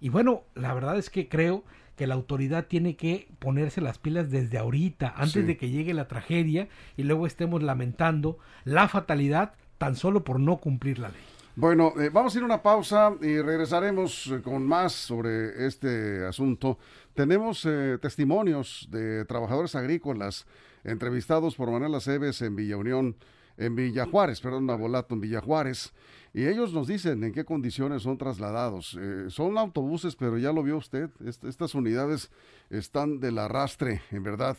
Y 0.00 0.11
bueno, 0.11 0.42
la 0.54 0.73
verdad 0.75 0.97
es 0.97 1.11
que 1.11 1.28
creo 1.28 1.64
que 1.97 2.06
la 2.06 2.14
autoridad 2.14 2.66
tiene 2.66 2.94
que 2.94 3.26
ponerse 3.40 3.80
las 3.80 3.99
pilas 3.99 4.30
desde 4.30 4.58
ahorita, 4.58 5.12
antes 5.16 5.32
Sí. 5.32 5.42
de 5.42 5.56
que 5.56 5.70
llegue 5.70 5.92
la 5.92 6.06
tragedia 6.06 6.68
y 6.97 7.02
luego 7.02 7.26
estemos 7.26 7.61
lamentando 7.64 8.38
la 8.64 8.87
fatalidad 8.87 9.54
tan 9.78 9.97
solo 9.97 10.23
por 10.23 10.38
no 10.38 10.58
cumplir 10.58 11.00
la 11.00 11.08
ley. 11.08 11.20
Bueno, 11.60 11.92
eh, 12.00 12.08
vamos 12.12 12.32
a 12.32 12.38
ir 12.38 12.42
a 12.42 12.46
una 12.46 12.62
pausa 12.62 13.16
y 13.20 13.40
regresaremos 13.40 14.28
eh, 14.28 14.40
con 14.42 14.64
más 14.64 14.92
sobre 14.92 15.66
este 15.66 16.24
asunto. 16.24 16.78
Tenemos 17.14 17.64
eh, 17.64 17.98
testimonios 18.00 18.86
de 18.92 19.24
trabajadores 19.24 19.74
agrícolas 19.74 20.46
entrevistados 20.84 21.56
por 21.56 21.68
Manuel 21.72 21.96
Aceves 21.96 22.42
en 22.42 22.54
Villa 22.54 22.76
Unión, 22.76 23.16
en 23.56 23.74
Villa 23.74 24.06
Juárez, 24.06 24.40
perdón, 24.40 24.66
Nabolato, 24.66 25.14
en 25.16 25.20
Villa 25.20 25.40
Juárez. 25.40 25.92
Y 26.32 26.46
ellos 26.46 26.72
nos 26.72 26.86
dicen 26.86 27.24
en 27.24 27.32
qué 27.32 27.44
condiciones 27.44 28.02
son 28.04 28.18
trasladados. 28.18 28.96
Son 29.26 29.58
autobuses, 29.58 30.14
pero 30.14 30.38
ya 30.38 30.52
lo 30.52 30.62
vio 30.62 30.76
usted, 30.76 31.10
est- 31.26 31.42
estas 31.42 31.74
unidades 31.74 32.30
están 32.70 33.18
del 33.18 33.36
arrastre, 33.36 34.00
en 34.12 34.22
verdad, 34.22 34.56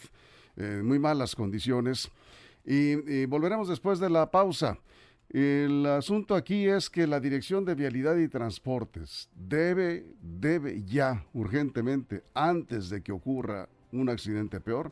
en 0.58 0.86
muy 0.86 1.00
malas 1.00 1.34
condiciones. 1.34 2.12
Y 2.66 3.24
volveremos 3.28 3.70
después 3.70 4.00
de 4.00 4.10
la 4.10 4.30
pausa. 4.30 4.78
El 5.30 5.86
asunto 5.86 6.34
aquí 6.34 6.68
es 6.68 6.90
que 6.90 7.06
la 7.06 7.20
Dirección 7.20 7.64
de 7.64 7.76
Vialidad 7.76 8.18
y 8.18 8.28
Transportes 8.28 9.30
debe, 9.36 10.08
debe 10.22 10.84
ya 10.84 11.24
urgentemente, 11.34 12.24
antes 12.34 12.90
de 12.90 13.04
que 13.04 13.12
ocurra 13.12 13.70
un 13.92 14.10
accidente 14.10 14.60
peor, 14.60 14.92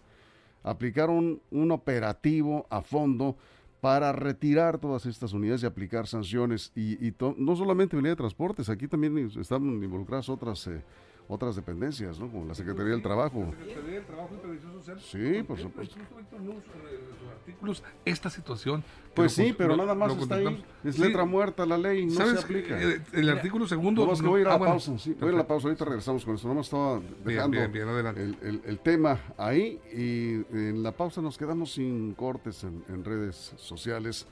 aplicar 0.62 1.10
un, 1.10 1.42
operativo 1.72 2.68
a 2.70 2.84
fondo 2.84 3.36
para 3.82 4.12
retirar 4.12 4.78
todas 4.78 5.08
estas 5.08 5.34
unidades 5.34 5.64
y 5.64 5.66
aplicar 5.66 6.06
sanciones. 6.06 6.72
Y, 6.76 7.04
y 7.04 7.16
no 7.38 7.56
solamente 7.56 7.96
Vialidad 7.96 8.12
de 8.12 8.18
Transportes, 8.18 8.70
aquí 8.70 8.88
también 8.88 9.32
están 9.40 9.64
involucradas 9.64 10.30
otras, 10.30 10.68
eh, 10.68 10.84
otras 11.30 11.56
dependencias, 11.56 12.20
¿no? 12.20 12.30
como 12.32 12.46
la 12.46 12.56
Secretaría 12.56 12.92
del 12.92 13.02
Trabajo. 13.02 13.54
Secretaría 13.60 13.96
del 13.96 14.06
Trabajo 14.06 14.30
y 14.34 14.38
Previsión 14.38 14.74
Social. 14.74 15.00
Sí, 15.02 15.44
por 15.44 15.60
contempla 15.62 15.86
supuesto. 15.86 16.36
eh, 16.38 17.00
sus 17.20 17.30
artículos 17.30 17.84
esta 18.06 18.30
situación. 18.30 18.84
Pues 19.14 19.34
sí, 19.34 19.54
pero 19.58 19.76
nada 19.76 19.94
más 19.96 20.16
está 20.16 20.36
ahí. 20.36 20.64
Es 20.84 20.98
letra 21.00 21.26
muerta 21.26 21.66
la 21.66 21.78
ley, 21.78 22.06
no 22.06 22.26
se 22.26 22.40
aplica. 22.40 22.82
Eh, 22.82 23.02
El 23.14 23.30
artículo 23.30 23.68
segundo. 23.68 24.06
Más 24.06 24.22
no- 24.22 24.30
voy 24.30 24.40
a 24.40 24.42
ir 24.42 24.48
a 24.48 24.56
ah, 24.56 24.60
la 24.60 24.66
pausa, 24.66 24.98
sí, 24.98 25.16
voy 25.20 25.30
a 25.30 25.32
ir 25.32 25.36
a 25.36 25.38
la 25.40 25.48
pausa, 25.48 25.68
ahorita 25.68 25.86
regresamos 25.86 26.24
con 26.24 26.36
eso. 26.36 26.54
No 26.54 26.62
estaba 26.62 27.02
dejando. 27.26 27.58
El, 27.60 28.80
tema 28.80 29.20
ahí 29.38 29.80
y 29.92 30.46
en 30.56 30.84
la 30.84 30.92
pausa 30.92 31.22
nos 31.22 31.38
quedamos 31.38 31.74
sin 31.74 32.14
cortes 32.14 32.64
en, 32.64 32.84
en 32.88 33.04
redes 33.04 33.54
sociales. 33.58 34.26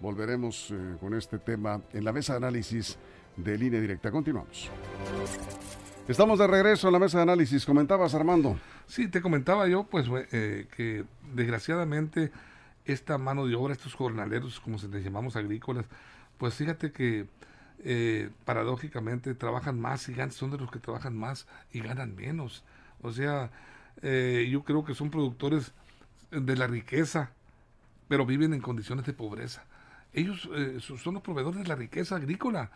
Volveremos 0.00 0.70
eh, 0.70 0.96
con 1.00 1.12
este 1.14 1.38
tema 1.38 1.80
en 1.92 2.04
la 2.04 2.12
mesa 2.12 2.34
de 2.34 2.36
análisis 2.38 2.96
de 3.36 3.58
línea 3.58 3.80
directa. 3.80 4.10
Continuamos. 4.10 4.70
Estamos 6.08 6.38
de 6.38 6.46
regreso 6.46 6.86
en 6.88 6.94
la 6.94 6.98
mesa 6.98 7.18
de 7.18 7.22
análisis. 7.24 7.66
Comentabas, 7.66 8.14
Armando. 8.14 8.58
Sí, 8.86 9.08
te 9.08 9.20
comentaba 9.20 9.68
yo, 9.68 9.84
pues, 9.84 10.06
eh, 10.32 10.66
que 10.74 11.04
desgraciadamente 11.34 12.32
esta 12.86 13.18
mano 13.18 13.46
de 13.46 13.54
obra, 13.54 13.74
estos 13.74 13.94
jornaleros, 13.94 14.58
como 14.60 14.78
se 14.78 14.88
les 14.88 15.04
llamamos 15.04 15.36
agrícolas, 15.36 15.84
pues 16.38 16.54
fíjate 16.54 16.92
que 16.92 17.26
eh, 17.84 18.30
paradójicamente 18.46 19.34
trabajan 19.34 19.78
más 19.78 20.08
y 20.08 20.12
ganan, 20.14 20.32
son 20.32 20.50
de 20.50 20.56
los 20.56 20.70
que 20.70 20.78
trabajan 20.78 21.14
más 21.14 21.46
y 21.72 21.80
ganan 21.80 22.14
menos. 22.16 22.64
O 23.02 23.12
sea, 23.12 23.50
eh, 24.00 24.48
yo 24.50 24.64
creo 24.64 24.84
que 24.86 24.94
son 24.94 25.10
productores 25.10 25.72
de 26.30 26.56
la 26.56 26.66
riqueza, 26.66 27.32
pero 28.08 28.24
viven 28.24 28.54
en 28.54 28.62
condiciones 28.62 29.04
de 29.04 29.12
pobreza. 29.12 29.64
Ellos 30.14 30.48
eh, 30.54 30.78
so- 30.80 30.96
son 30.96 31.14
los 31.14 31.22
proveedores 31.22 31.60
de 31.62 31.68
la 31.68 31.74
riqueza 31.74 32.16
agrícola. 32.16 32.70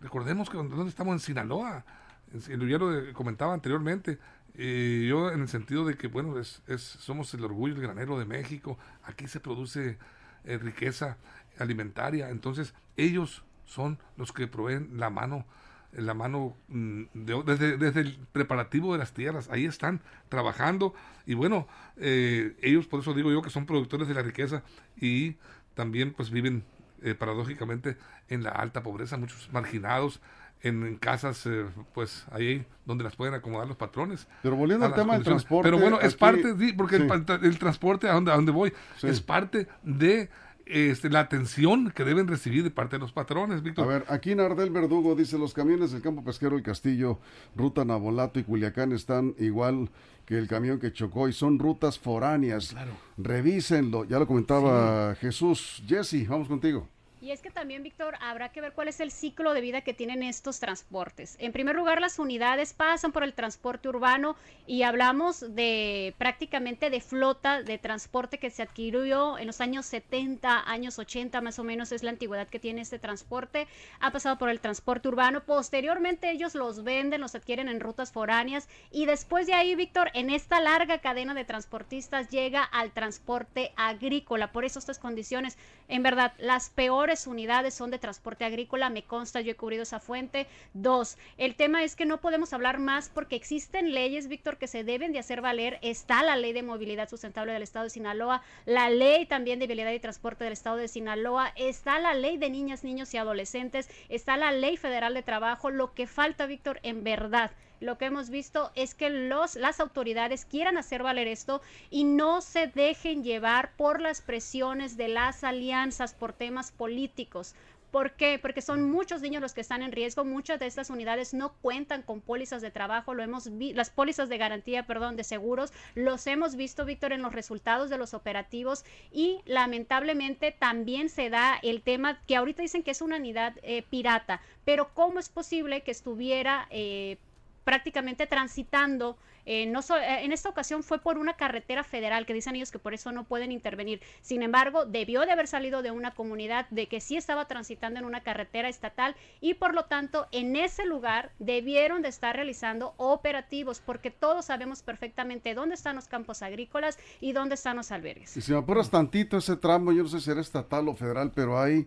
Recordemos 0.00 0.50
que 0.50 0.56
donde 0.56 0.88
estamos 0.88 1.12
en 1.12 1.20
Sinaloa, 1.20 1.84
ya 2.32 2.78
lo 2.78 2.96
eh, 2.96 3.12
comentaba 3.12 3.54
anteriormente, 3.54 4.18
eh, 4.54 5.06
yo 5.08 5.30
en 5.32 5.40
el 5.42 5.48
sentido 5.48 5.84
de 5.84 5.96
que, 5.96 6.08
bueno, 6.08 6.38
es, 6.38 6.62
es- 6.66 6.82
somos 6.82 7.32
el 7.34 7.44
orgullo, 7.44 7.74
el 7.74 7.82
granero 7.82 8.18
de 8.18 8.24
México, 8.24 8.78
aquí 9.04 9.26
se 9.26 9.40
produce 9.40 9.98
eh, 10.44 10.58
riqueza 10.58 11.16
alimentaria, 11.58 12.30
entonces 12.30 12.74
ellos 12.96 13.44
son 13.64 13.98
los 14.16 14.32
que 14.32 14.46
proveen 14.46 14.90
la 14.98 15.10
mano, 15.10 15.46
la 15.92 16.14
mano 16.14 16.56
mm, 16.68 17.02
de- 17.14 17.42
desde, 17.44 17.76
desde 17.76 18.00
el 18.00 18.18
preparativo 18.32 18.92
de 18.92 18.98
las 18.98 19.12
tierras, 19.12 19.48
ahí 19.50 19.66
están 19.66 20.00
trabajando 20.28 20.94
y 21.26 21.34
bueno, 21.34 21.66
eh, 21.96 22.56
ellos 22.62 22.86
por 22.86 23.00
eso 23.00 23.14
digo 23.14 23.30
yo 23.30 23.42
que 23.42 23.50
son 23.50 23.66
productores 23.66 24.08
de 24.08 24.14
la 24.14 24.22
riqueza 24.22 24.62
y 25.00 25.36
también 25.74 26.12
pues 26.12 26.30
viven 26.30 26.64
eh, 27.02 27.14
paradójicamente 27.14 27.96
en 28.28 28.42
la 28.42 28.50
alta 28.50 28.82
pobreza, 28.82 29.16
muchos 29.16 29.50
marginados 29.52 30.20
en, 30.62 30.86
en 30.86 30.96
casas 30.96 31.44
eh, 31.46 31.64
pues 31.94 32.24
ahí 32.30 32.64
donde 32.84 33.04
las 33.04 33.16
pueden 33.16 33.34
acomodar 33.34 33.66
los 33.68 33.76
patrones. 33.76 34.26
Pero 34.42 34.56
volviendo 34.56 34.86
a 34.86 34.88
al 34.90 34.94
tema 34.94 35.14
del 35.14 35.24
transporte. 35.24 35.68
Pero 35.70 35.78
bueno, 35.80 35.98
es 36.00 36.14
aquí- 36.14 36.16
parte, 36.18 36.54
porque 36.76 36.98
sí. 36.98 37.06
el, 37.42 37.58
transporte 37.58 38.08
a 38.08 38.12
donde, 38.14 38.32
a 38.32 38.34
donde 38.36 38.52
voy 38.52 38.72
Sí. 38.98 39.08
es 39.08 39.20
parte 39.20 39.68
de 39.82 40.28
este, 40.64 41.10
la 41.10 41.20
atención 41.20 41.90
que 41.90 42.04
deben 42.04 42.28
recibir 42.28 42.62
de 42.62 42.70
parte 42.70 42.96
de 42.96 43.00
los 43.00 43.12
patrones, 43.12 43.58
A 43.58 43.62
Víctor. 43.62 43.88
ver, 43.88 44.04
aquí 44.08 44.34
Nardel 44.34 44.70
Verdugo 44.70 45.14
dice, 45.16 45.36
los 45.36 45.52
camiones 45.52 45.90
del 45.90 46.00
campo 46.02 46.22
pesquero 46.22 46.56
El 46.56 46.62
Castillo, 46.62 47.18
ruta 47.56 47.84
Nabolato 47.84 48.38
y 48.38 48.44
Culiacán 48.44 48.92
están 48.92 49.34
igual 49.38 49.90
que 50.24 50.38
el 50.38 50.46
camión 50.46 50.78
que 50.78 50.92
chocó 50.92 51.26
y 51.28 51.32
son 51.32 51.58
rutas 51.58 51.98
foráneas. 51.98 52.68
Claro. 52.70 52.92
Revísenlo, 53.18 54.04
ya 54.04 54.20
lo 54.20 54.26
comentaba 54.28 55.16
Jesús. 55.16 55.82
Jesse, 55.86 56.28
vamos 56.28 56.46
contigo. 56.46 56.88
Y 57.22 57.30
es 57.30 57.40
que 57.40 57.52
también, 57.52 57.84
Víctor, 57.84 58.16
habrá 58.20 58.48
que 58.48 58.60
ver 58.60 58.72
cuál 58.72 58.88
es 58.88 58.98
el 58.98 59.12
ciclo 59.12 59.54
de 59.54 59.60
vida 59.60 59.82
que 59.82 59.94
tienen 59.94 60.24
estos 60.24 60.58
transportes. 60.58 61.36
En 61.38 61.52
primer 61.52 61.76
lugar, 61.76 62.00
las 62.00 62.18
unidades 62.18 62.72
pasan 62.72 63.12
por 63.12 63.22
el 63.22 63.32
transporte 63.32 63.88
urbano 63.88 64.34
y 64.66 64.82
hablamos 64.82 65.54
de 65.54 66.16
prácticamente 66.18 66.90
de 66.90 67.00
flota 67.00 67.62
de 67.62 67.78
transporte 67.78 68.38
que 68.38 68.50
se 68.50 68.62
adquirió 68.62 69.38
en 69.38 69.46
los 69.46 69.60
años 69.60 69.86
70, 69.86 70.68
años 70.68 70.98
80 70.98 71.40
más 71.42 71.60
o 71.60 71.64
menos 71.64 71.92
es 71.92 72.02
la 72.02 72.10
antigüedad 72.10 72.48
que 72.48 72.58
tiene 72.58 72.80
este 72.80 72.98
transporte. 72.98 73.68
Ha 74.00 74.10
pasado 74.10 74.36
por 74.36 74.48
el 74.48 74.58
transporte 74.58 75.06
urbano. 75.06 75.44
Posteriormente 75.44 76.28
ellos 76.28 76.56
los 76.56 76.82
venden, 76.82 77.20
los 77.20 77.36
adquieren 77.36 77.68
en 77.68 77.78
rutas 77.78 78.10
foráneas 78.10 78.68
y 78.90 79.06
después 79.06 79.46
de 79.46 79.54
ahí, 79.54 79.76
Víctor, 79.76 80.10
en 80.14 80.28
esta 80.28 80.58
larga 80.58 80.98
cadena 80.98 81.34
de 81.34 81.44
transportistas 81.44 82.30
llega 82.30 82.64
al 82.64 82.90
transporte 82.90 83.72
agrícola. 83.76 84.50
Por 84.50 84.64
eso 84.64 84.80
estas 84.80 84.98
condiciones, 84.98 85.56
en 85.86 86.02
verdad, 86.02 86.32
las 86.38 86.68
peores 86.68 87.11
unidades 87.26 87.74
son 87.74 87.90
de 87.90 87.98
transporte 87.98 88.44
agrícola, 88.44 88.90
me 88.90 89.04
consta, 89.04 89.40
yo 89.40 89.52
he 89.52 89.56
cubrido 89.56 89.82
esa 89.82 90.00
fuente. 90.00 90.46
Dos, 90.74 91.18
el 91.36 91.54
tema 91.54 91.84
es 91.84 91.94
que 91.94 92.06
no 92.06 92.20
podemos 92.20 92.52
hablar 92.52 92.78
más 92.78 93.08
porque 93.08 93.36
existen 93.36 93.92
leyes, 93.92 94.28
Víctor, 94.28 94.56
que 94.56 94.66
se 94.66 94.84
deben 94.84 95.12
de 95.12 95.18
hacer 95.18 95.40
valer. 95.40 95.78
Está 95.82 96.22
la 96.22 96.36
ley 96.36 96.52
de 96.52 96.62
movilidad 96.62 97.08
sustentable 97.08 97.52
del 97.52 97.62
Estado 97.62 97.84
de 97.84 97.90
Sinaloa, 97.90 98.42
la 98.64 98.90
ley 98.90 99.26
también 99.26 99.58
de 99.58 99.66
vialidad 99.66 99.92
y 99.92 100.00
transporte 100.00 100.44
del 100.44 100.52
Estado 100.54 100.76
de 100.76 100.88
Sinaloa, 100.88 101.52
está 101.56 101.98
la 101.98 102.14
ley 102.14 102.36
de 102.38 102.50
niñas, 102.50 102.84
niños 102.84 103.12
y 103.14 103.18
adolescentes, 103.18 103.88
está 104.08 104.36
la 104.36 104.52
ley 104.52 104.76
federal 104.76 105.14
de 105.14 105.22
trabajo. 105.22 105.70
Lo 105.70 105.94
que 105.94 106.06
falta, 106.06 106.46
Víctor, 106.46 106.80
en 106.82 107.04
verdad, 107.04 107.52
lo 107.82 107.98
que 107.98 108.06
hemos 108.06 108.30
visto 108.30 108.70
es 108.74 108.94
que 108.94 109.10
los, 109.10 109.56
las 109.56 109.80
autoridades 109.80 110.44
quieran 110.44 110.78
hacer 110.78 111.02
valer 111.02 111.28
esto 111.28 111.60
y 111.90 112.04
no 112.04 112.40
se 112.40 112.68
dejen 112.68 113.24
llevar 113.24 113.72
por 113.76 114.00
las 114.00 114.22
presiones 114.22 114.96
de 114.96 115.08
las 115.08 115.44
alianzas 115.44 116.14
por 116.14 116.32
temas 116.32 116.72
políticos. 116.72 117.54
¿Por 117.92 118.12
qué? 118.12 118.38
Porque 118.38 118.62
son 118.62 118.90
muchos 118.90 119.20
niños 119.20 119.42
los 119.42 119.52
que 119.52 119.60
están 119.60 119.82
en 119.82 119.92
riesgo. 119.92 120.24
Muchas 120.24 120.58
de 120.58 120.66
estas 120.66 120.88
unidades 120.88 121.34
no 121.34 121.52
cuentan 121.60 122.00
con 122.00 122.22
pólizas 122.22 122.62
de 122.62 122.70
trabajo. 122.70 123.12
Lo 123.12 123.22
hemos 123.22 123.58
vi 123.58 123.74
las 123.74 123.90
pólizas 123.90 124.30
de 124.30 124.38
garantía, 124.38 124.86
perdón, 124.86 125.14
de 125.14 125.24
seguros. 125.24 125.74
Los 125.94 126.26
hemos 126.26 126.56
visto, 126.56 126.86
Víctor, 126.86 127.12
en 127.12 127.20
los 127.20 127.34
resultados 127.34 127.90
de 127.90 127.98
los 127.98 128.14
operativos 128.14 128.86
y 129.12 129.40
lamentablemente 129.44 130.52
también 130.52 131.10
se 131.10 131.28
da 131.28 131.58
el 131.62 131.82
tema 131.82 132.18
que 132.26 132.36
ahorita 132.36 132.62
dicen 132.62 132.82
que 132.82 132.92
es 132.92 133.02
una 133.02 133.16
unidad 133.16 133.58
eh, 133.62 133.82
pirata. 133.82 134.40
Pero 134.64 134.94
¿cómo 134.94 135.18
es 135.18 135.28
posible 135.28 135.82
que 135.82 135.90
estuviera 135.90 136.68
eh, 136.70 137.18
prácticamente 137.64 138.26
transitando 138.26 139.16
eh, 139.44 139.66
no 139.66 139.80
eh, 139.80 140.24
en 140.24 140.32
esta 140.32 140.48
ocasión 140.48 140.82
fue 140.82 141.00
por 141.00 141.18
una 141.18 141.34
carretera 141.34 141.82
federal 141.82 142.26
que 142.26 142.34
dicen 142.34 142.54
ellos 142.54 142.70
que 142.70 142.78
por 142.78 142.94
eso 142.94 143.12
no 143.12 143.24
pueden 143.24 143.52
intervenir. 143.52 144.00
Sin 144.20 144.42
embargo, 144.42 144.86
debió 144.86 145.22
de 145.22 145.32
haber 145.32 145.48
salido 145.48 145.82
de 145.82 145.90
una 145.90 146.12
comunidad 146.12 146.68
de 146.70 146.86
que 146.86 147.00
sí 147.00 147.16
estaba 147.16 147.46
transitando 147.46 147.98
en 147.98 148.06
una 148.06 148.22
carretera 148.22 148.68
estatal 148.68 149.16
y 149.40 149.54
por 149.54 149.74
lo 149.74 149.86
tanto 149.86 150.26
en 150.32 150.56
ese 150.56 150.86
lugar 150.86 151.32
debieron 151.38 152.02
de 152.02 152.08
estar 152.08 152.36
realizando 152.36 152.94
operativos 152.96 153.80
porque 153.84 154.10
todos 154.10 154.46
sabemos 154.46 154.82
perfectamente 154.82 155.54
dónde 155.54 155.74
están 155.74 155.96
los 155.96 156.06
campos 156.06 156.42
agrícolas 156.42 156.98
y 157.20 157.32
dónde 157.32 157.56
están 157.56 157.76
los 157.76 157.90
albergues. 157.90 158.36
Y 158.36 158.42
si 158.42 158.52
me 158.52 158.58
apuras 158.58 158.90
tantito 158.90 159.36
ese 159.36 159.56
tramo, 159.56 159.92
yo 159.92 160.04
no 160.04 160.08
sé 160.08 160.20
si 160.20 160.30
era 160.30 160.40
estatal 160.40 160.88
o 160.88 160.94
federal, 160.94 161.32
pero 161.34 161.60
hay 161.60 161.86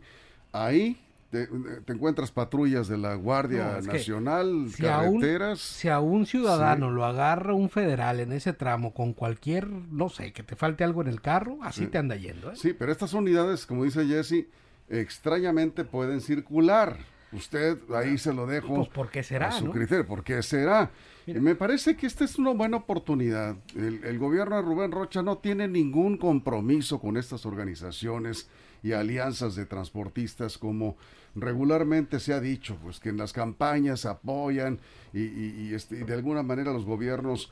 ahí 0.51 1.04
te, 1.29 1.47
encuentras 1.87 2.31
patrullas 2.31 2.87
de 2.87 2.97
la 2.97 3.15
Guardia 3.15 3.79
Nacional, 3.81 4.67
carreteras. 4.77 5.59
si 5.59 5.89
a 5.89 5.99
un 5.99 6.25
ciudadano 6.25 6.91
lo 6.91 7.05
agarra 7.05 7.53
un 7.53 7.69
federal 7.69 8.19
en 8.19 8.31
ese 8.31 8.53
tramo 8.53 8.93
con 8.93 9.13
cualquier, 9.13 9.67
no 9.67 10.09
sé, 10.09 10.33
que 10.33 10.43
te 10.43 10.55
falte 10.55 10.83
algo 10.83 11.01
en 11.01 11.07
el 11.07 11.21
carro, 11.21 11.57
así 11.61 11.87
te 11.87 11.97
anda 11.97 12.15
yendo. 12.15 12.51
¿eh? 12.51 12.55
Sí, 12.55 12.73
pero 12.73 12.91
estas 12.91 13.13
unidades, 13.13 13.65
como 13.65 13.83
dice 13.83 14.05
Jesse, 14.05 14.45
extrañamente 14.89 15.83
pueden 15.83 16.21
circular. 16.21 16.97
Usted 17.31 17.77
ahí 17.93 18.17
se 18.17 18.33
lo 18.33 18.45
dejo 18.45 18.75
pues 18.75 18.89
porque 18.89 19.21
será, 19.21 19.49
a 19.49 19.51
su 19.51 19.69
criterio, 19.69 20.05
porque 20.05 20.41
será. 20.41 20.91
Me 21.25 21.55
parece 21.55 21.97
que 21.97 22.07
esta 22.07 22.23
es 22.23 22.37
una 22.37 22.51
buena 22.51 22.77
oportunidad. 22.77 23.57
El, 23.75 24.03
el, 24.03 24.19
gobierno 24.19 24.55
de 24.55 24.61
Rubén 24.61 24.91
Rocha 24.91 25.21
no 25.21 25.39
tiene 25.39 25.67
ningún 25.67 26.17
compromiso 26.17 26.99
con 26.99 27.17
estas 27.17 27.45
organizaciones 27.45 28.47
y 28.85 28.93
alianzas 28.93 29.55
de 29.55 29.65
transportistas 29.65 30.59
como 30.59 30.95
regularmente 31.33 32.19
se 32.19 32.33
ha 32.33 32.39
dicho, 32.39 32.77
pues 32.83 32.99
que 32.99 33.09
en 33.09 33.17
las 33.17 33.33
campañas 33.33 34.05
apoyan 34.05 34.79
y, 35.11 35.73
este, 35.73 36.03
de 36.03 36.13
alguna 36.13 36.43
manera 36.43 36.71
los 36.71 36.85
gobiernos 36.85 37.51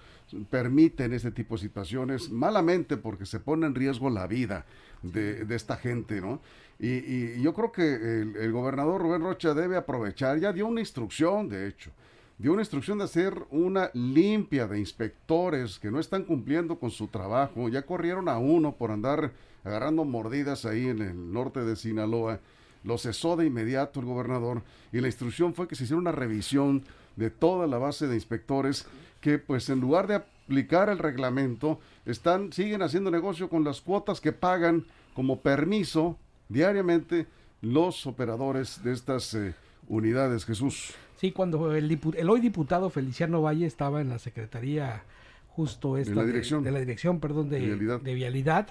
permiten 0.51 1.11
este 1.11 1.31
tipo 1.31 1.55
de 1.55 1.61
situaciones, 1.61 2.29
malamente 2.29 2.97
porque 2.97 3.25
se 3.25 3.39
pone 3.39 3.65
en 3.65 3.73
riesgo 3.73 4.11
la 4.11 4.27
vida 4.27 4.67
de, 5.01 5.43
esta 5.55 5.75
gente, 5.75 6.21
¿no? 6.21 6.39
Y, 6.79 7.41
yo 7.41 7.55
creo 7.55 7.71
que 7.71 7.95
el, 7.95 8.35
el, 8.35 8.51
gobernador 8.51 9.01
Rubén 9.01 9.23
Rocha 9.23 9.55
debe 9.55 9.75
aprovechar, 9.75 10.39
ya 10.39 10.53
dio 10.53 10.67
una 10.67 10.81
instrucción, 10.81 11.49
de 11.49 11.67
hecho, 11.67 11.89
dio 12.37 12.53
una 12.53 12.61
instrucción 12.61 12.99
de 12.99 13.05
hacer 13.05 13.33
una 13.49 13.89
limpia 13.95 14.67
de 14.67 14.77
inspectores 14.77 15.79
que 15.79 15.89
no 15.89 15.99
están 15.99 16.25
cumpliendo 16.25 16.77
con 16.77 16.91
su 16.91 17.07
trabajo, 17.07 17.69
ya 17.69 17.81
corrieron 17.81 18.29
a 18.29 18.37
uno 18.37 18.75
por 18.75 18.91
andar 18.91 19.31
agarrando 19.63 20.05
mordidas 20.05 20.65
ahí 20.65 20.87
en 20.87 21.01
el 21.01 21.33
norte 21.33 21.61
de 21.61 21.75
Sinaloa, 21.75 22.39
lo 22.83 22.97
cesó 22.97 23.35
de 23.35 23.45
inmediato 23.45 23.99
el 23.99 24.05
gobernador 24.05 24.61
y 24.91 24.99
la 24.99 25.07
instrucción 25.07 25.53
fue 25.53 25.67
que 25.67 25.75
se 25.75 25.85
hiciera 25.85 25.99
una 25.99 26.11
revisión 26.11 26.83
de 27.15 27.29
toda 27.29 27.67
la 27.67 27.77
base 27.77 28.07
de 28.07 28.15
inspectores 28.15 28.85
que 29.21 29.39
pues 29.39 29.69
en 29.69 29.79
lugar 29.79 30.07
de 30.07 30.15
aplicar 30.15 30.89
el 30.89 30.99
reglamento 30.99 31.79
están 32.05 32.51
siguen 32.51 32.81
haciendo 32.81 33.09
negocio 33.11 33.49
con 33.49 33.63
las 33.63 33.81
cuotas 33.81 34.19
que 34.19 34.33
pagan 34.33 34.85
como 35.13 35.39
permiso 35.39 36.17
diariamente 36.49 37.27
los 37.61 38.05
operadores 38.05 38.83
de 38.83 38.91
estas 38.91 39.33
eh, 39.33 39.53
unidades 39.87 40.43
Jesús. 40.43 40.93
Sí 41.17 41.31
cuando 41.31 41.73
el, 41.73 41.99
el, 42.17 42.29
hoy 42.29 42.41
diputado 42.41 42.89
Feliciano 42.89 43.41
Valle 43.41 43.65
estaba 43.65 44.01
en 44.01 44.09
la 44.09 44.19
secretaría 44.19 45.03
justo 45.47 45.97
esta 45.97 46.11
de 46.11 46.15
la 46.17 46.25
dirección. 46.25 46.63
de, 46.63 46.71
la 46.71 46.79
dirección 46.79 47.19
perdón 47.21 47.49
de 47.49 47.59
de 47.59 48.13
vialidad 48.13 48.67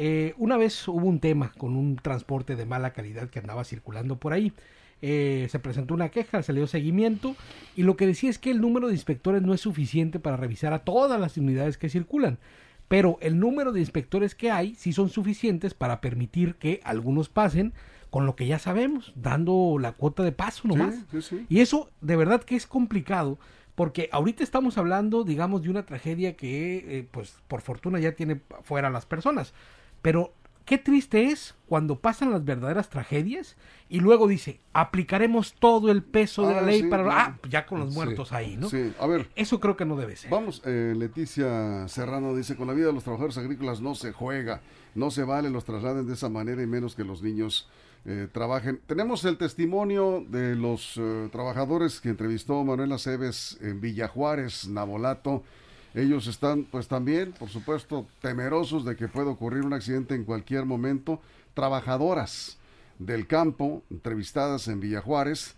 eh, 0.00 0.34
una 0.38 0.56
vez 0.56 0.86
hubo 0.86 1.06
un 1.06 1.18
tema 1.18 1.52
con 1.58 1.76
un 1.76 1.96
transporte 1.96 2.54
de 2.54 2.64
mala 2.66 2.92
calidad 2.92 3.28
que 3.28 3.40
andaba 3.40 3.64
circulando 3.64 4.16
por 4.16 4.32
ahí. 4.32 4.52
Eh, 5.02 5.48
se 5.50 5.58
presentó 5.58 5.94
una 5.94 6.08
queja, 6.08 6.42
se 6.42 6.52
le 6.52 6.60
dio 6.60 6.68
seguimiento 6.68 7.34
y 7.76 7.82
lo 7.82 7.96
que 7.96 8.06
decía 8.06 8.30
es 8.30 8.38
que 8.38 8.52
el 8.52 8.60
número 8.60 8.86
de 8.88 8.94
inspectores 8.94 9.42
no 9.42 9.54
es 9.54 9.60
suficiente 9.60 10.20
para 10.20 10.36
revisar 10.36 10.72
a 10.72 10.80
todas 10.80 11.20
las 11.20 11.36
unidades 11.36 11.78
que 11.78 11.88
circulan, 11.88 12.38
pero 12.86 13.18
el 13.20 13.38
número 13.40 13.72
de 13.72 13.80
inspectores 13.80 14.34
que 14.34 14.50
hay 14.52 14.74
sí 14.76 14.92
son 14.92 15.08
suficientes 15.08 15.74
para 15.74 16.00
permitir 16.00 16.54
que 16.56 16.80
algunos 16.84 17.28
pasen 17.28 17.72
con 18.10 18.24
lo 18.24 18.36
que 18.36 18.46
ya 18.46 18.58
sabemos, 18.58 19.12
dando 19.16 19.78
la 19.80 19.92
cuota 19.92 20.22
de 20.22 20.32
paso 20.32 20.66
nomás. 20.66 20.94
Y 21.48 21.60
eso 21.60 21.90
de 22.00 22.16
verdad 22.16 22.42
que 22.42 22.56
es 22.56 22.66
complicado 22.66 23.38
porque 23.74 24.08
ahorita 24.10 24.42
estamos 24.42 24.78
hablando, 24.78 25.22
digamos, 25.22 25.62
de 25.62 25.70
una 25.70 25.86
tragedia 25.86 26.36
que, 26.36 26.98
eh, 26.98 27.08
pues, 27.08 27.36
por 27.46 27.60
fortuna 27.60 28.00
ya 28.00 28.10
tiene 28.16 28.40
fuera 28.64 28.90
las 28.90 29.06
personas. 29.06 29.54
Pero 30.02 30.32
qué 30.64 30.76
triste 30.76 31.24
es 31.24 31.54
cuando 31.66 31.98
pasan 31.98 32.30
las 32.30 32.44
verdaderas 32.44 32.90
tragedias 32.90 33.56
y 33.88 34.00
luego 34.00 34.28
dice, 34.28 34.60
aplicaremos 34.74 35.54
todo 35.54 35.90
el 35.90 36.02
peso 36.02 36.46
de 36.46 36.54
la 36.54 36.60
ah, 36.60 36.62
ley 36.62 36.82
para... 36.84 37.24
Ah, 37.24 37.38
ya 37.48 37.64
con 37.64 37.80
los 37.80 37.94
muertos 37.94 38.32
ahí, 38.32 38.56
¿no? 38.56 38.68
Sí, 38.68 38.92
a 39.00 39.06
ver. 39.06 39.30
Eso 39.34 39.60
creo 39.60 39.76
que 39.76 39.86
no 39.86 39.96
debe 39.96 40.16
ser. 40.16 40.30
Vamos, 40.30 40.62
eh, 40.66 40.94
Leticia 40.96 41.88
Serrano 41.88 42.36
dice, 42.36 42.54
con 42.54 42.66
la 42.66 42.74
vida 42.74 42.88
de 42.88 42.92
los 42.92 43.02
trabajadores 43.02 43.38
agrícolas 43.38 43.80
no 43.80 43.94
se 43.94 44.12
juega, 44.12 44.60
no 44.94 45.10
se 45.10 45.24
vale 45.24 45.48
los 45.48 45.64
trasladen 45.64 46.06
de 46.06 46.14
esa 46.14 46.28
manera 46.28 46.62
y 46.62 46.66
menos 46.66 46.94
que 46.94 47.04
los 47.04 47.22
niños 47.22 47.68
eh, 48.04 48.28
trabajen. 48.30 48.80
Tenemos 48.86 49.24
el 49.24 49.38
testimonio 49.38 50.24
de 50.28 50.54
los 50.54 50.98
eh, 50.98 51.28
trabajadores 51.32 52.00
que 52.00 52.10
entrevistó 52.10 52.62
Manuel 52.64 52.92
Aceves 52.92 53.58
en 53.60 53.80
Villajuárez, 53.80 54.68
Nabolato. 54.68 55.44
Ellos 55.94 56.26
están, 56.26 56.64
pues 56.64 56.86
también, 56.86 57.32
por 57.32 57.48
supuesto, 57.48 58.06
temerosos 58.20 58.84
de 58.84 58.96
que 58.96 59.08
pueda 59.08 59.30
ocurrir 59.30 59.64
un 59.64 59.72
accidente 59.72 60.14
en 60.14 60.24
cualquier 60.24 60.64
momento. 60.64 61.20
Trabajadoras 61.54 62.58
del 62.98 63.26
campo, 63.26 63.82
entrevistadas 63.90 64.68
en 64.68 64.80
Villajuárez, 64.80 65.54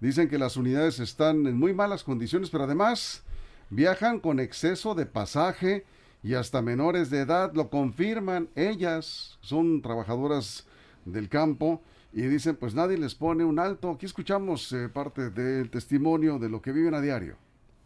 dicen 0.00 0.28
que 0.28 0.38
las 0.38 0.56
unidades 0.56 0.98
están 0.98 1.46
en 1.46 1.58
muy 1.58 1.74
malas 1.74 2.04
condiciones, 2.04 2.50
pero 2.50 2.64
además 2.64 3.22
viajan 3.70 4.20
con 4.20 4.40
exceso 4.40 4.94
de 4.94 5.06
pasaje 5.06 5.84
y 6.22 6.34
hasta 6.34 6.62
menores 6.62 7.10
de 7.10 7.20
edad 7.20 7.52
lo 7.54 7.68
confirman. 7.68 8.48
Ellas 8.54 9.38
son 9.40 9.82
trabajadoras 9.82 10.66
del 11.04 11.28
campo 11.28 11.82
y 12.12 12.22
dicen, 12.22 12.56
pues 12.56 12.74
nadie 12.74 12.98
les 12.98 13.14
pone 13.14 13.44
un 13.44 13.58
alto. 13.58 13.90
Aquí 13.90 14.06
escuchamos 14.06 14.72
eh, 14.72 14.88
parte 14.88 15.30
del 15.30 15.70
testimonio 15.70 16.38
de 16.38 16.48
lo 16.48 16.62
que 16.62 16.72
viven 16.72 16.94
a 16.94 17.00
diario. 17.00 17.36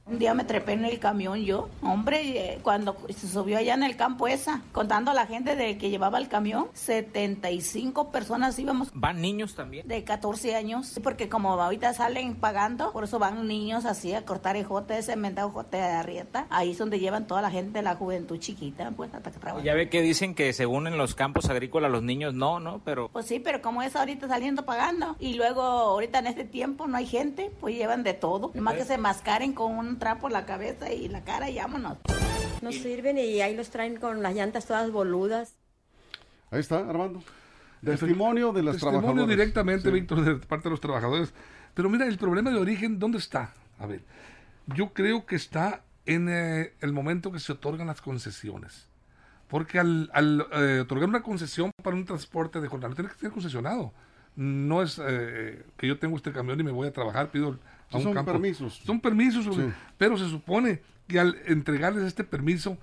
Un 0.08 0.20
día 0.20 0.34
me 0.34 0.44
trepé 0.44 0.74
en 0.74 0.84
el 0.84 1.00
camión 1.00 1.42
yo, 1.42 1.68
hombre, 1.82 2.20
eh, 2.52 2.58
cuando 2.62 2.96
se 3.08 3.26
subió 3.26 3.58
allá 3.58 3.74
en 3.74 3.82
el 3.82 3.96
campo 3.96 4.28
esa, 4.28 4.62
contando 4.70 5.10
a 5.10 5.14
la 5.14 5.26
gente 5.26 5.56
de 5.56 5.78
que 5.78 5.90
llevaba 5.90 6.18
el 6.18 6.28
camión, 6.28 6.68
75 6.74 8.12
personas 8.12 8.56
íbamos. 8.56 8.90
¿Van 8.94 9.20
niños 9.20 9.56
también? 9.56 9.88
De 9.88 10.04
14 10.04 10.54
años, 10.54 11.00
porque 11.02 11.28
como 11.28 11.60
ahorita 11.60 11.92
salen 11.92 12.36
pagando, 12.36 12.92
por 12.92 13.02
eso 13.02 13.18
van 13.18 13.48
niños 13.48 13.84
así 13.84 14.14
a 14.14 14.24
cortar 14.24 14.54
ejote, 14.54 15.02
cementado 15.02 15.50
jote 15.50 15.78
de 15.78 15.82
arrieta. 15.82 16.46
Ahí 16.50 16.70
es 16.70 16.78
donde 16.78 17.00
llevan 17.00 17.26
toda 17.26 17.42
la 17.42 17.50
gente, 17.50 17.82
la 17.82 17.96
juventud 17.96 18.38
chiquita, 18.38 18.92
pues 18.92 19.12
hasta 19.12 19.32
que 19.32 19.40
trabajan. 19.40 19.64
Ya 19.64 19.74
ve 19.74 19.88
que 19.90 20.02
dicen 20.02 20.36
que 20.36 20.52
según 20.52 20.86
en 20.86 20.98
los 20.98 21.16
campos 21.16 21.50
agrícolas 21.50 21.90
los 21.90 22.04
niños 22.04 22.32
no, 22.32 22.60
¿no? 22.60 22.80
Pero... 22.84 23.08
Pues 23.08 23.26
sí, 23.26 23.40
pero 23.40 23.60
como 23.60 23.82
es 23.82 23.96
ahorita 23.96 24.28
saliendo 24.28 24.64
pagando, 24.64 25.16
y 25.18 25.34
luego 25.34 25.62
ahorita 25.62 26.20
en 26.20 26.28
este 26.28 26.44
tiempo 26.44 26.86
no 26.86 26.96
hay 26.96 27.06
gente, 27.06 27.50
pues 27.58 27.74
llevan 27.74 28.04
de 28.04 28.14
todo. 28.14 28.52
Nomás 28.54 28.76
que 28.76 28.84
se 28.84 28.98
mascaren 28.98 29.52
con 29.52 29.76
un 29.76 29.95
trapo 29.98 30.28
la 30.28 30.46
cabeza 30.46 30.92
y 30.92 31.08
la 31.08 31.22
cara 31.22 31.50
y 31.50 31.56
vámonos. 31.56 31.98
No 32.62 32.72
sirven 32.72 33.18
y 33.18 33.40
ahí 33.40 33.56
los 33.56 33.70
traen 33.70 33.96
con 33.96 34.22
las 34.22 34.34
llantas 34.34 34.66
todas 34.66 34.90
boludas. 34.90 35.54
Ahí 36.50 36.60
está, 36.60 36.78
Armando. 36.78 37.22
Testimonio 37.84 38.52
de 38.52 38.62
las 38.62 38.76
Testimonio 38.76 39.26
directamente, 39.26 39.90
Víctor, 39.90 40.24
de 40.24 40.46
parte 40.46 40.64
de 40.64 40.70
los 40.70 40.80
trabajadores. 40.80 41.32
Pero 41.74 41.90
mira, 41.90 42.06
el 42.06 42.16
problema 42.16 42.50
de 42.50 42.58
origen, 42.58 42.98
¿dónde 42.98 43.18
está? 43.18 43.52
A 43.78 43.86
ver, 43.86 44.02
yo 44.66 44.92
creo 44.92 45.26
que 45.26 45.36
está 45.36 45.82
en 46.06 46.28
eh, 46.28 46.72
el 46.80 46.92
momento 46.92 47.30
que 47.32 47.38
se 47.38 47.52
otorgan 47.52 47.88
las 47.88 48.00
concesiones. 48.00 48.88
Porque 49.48 49.78
al, 49.78 50.10
eh, 50.52 50.80
otorgar 50.80 51.08
una 51.08 51.22
concesión 51.22 51.70
para 51.82 51.94
un 51.94 52.04
transporte 52.04 52.60
de 52.60 52.68
jornal, 52.68 52.94
tiene 52.94 53.10
que 53.10 53.18
ser 53.18 53.30
concesionado. 53.30 53.92
No 54.34 54.82
es 54.82 55.00
eh, 55.04 55.64
que 55.76 55.86
yo 55.86 55.98
tengo 55.98 56.16
este 56.16 56.32
camión 56.32 56.58
y 56.58 56.62
me 56.62 56.72
voy 56.72 56.88
a 56.88 56.92
trabajar, 56.92 57.30
pido 57.30 57.58
son 57.90 58.24
permisos. 58.24 58.82
Son 58.84 59.00
permisos, 59.00 59.46
pero 59.96 60.16
se 60.16 60.28
supone 60.28 60.80
que 61.06 61.20
al 61.20 61.36
entregarles 61.46 62.04
este 62.04 62.24
permiso, 62.24 62.78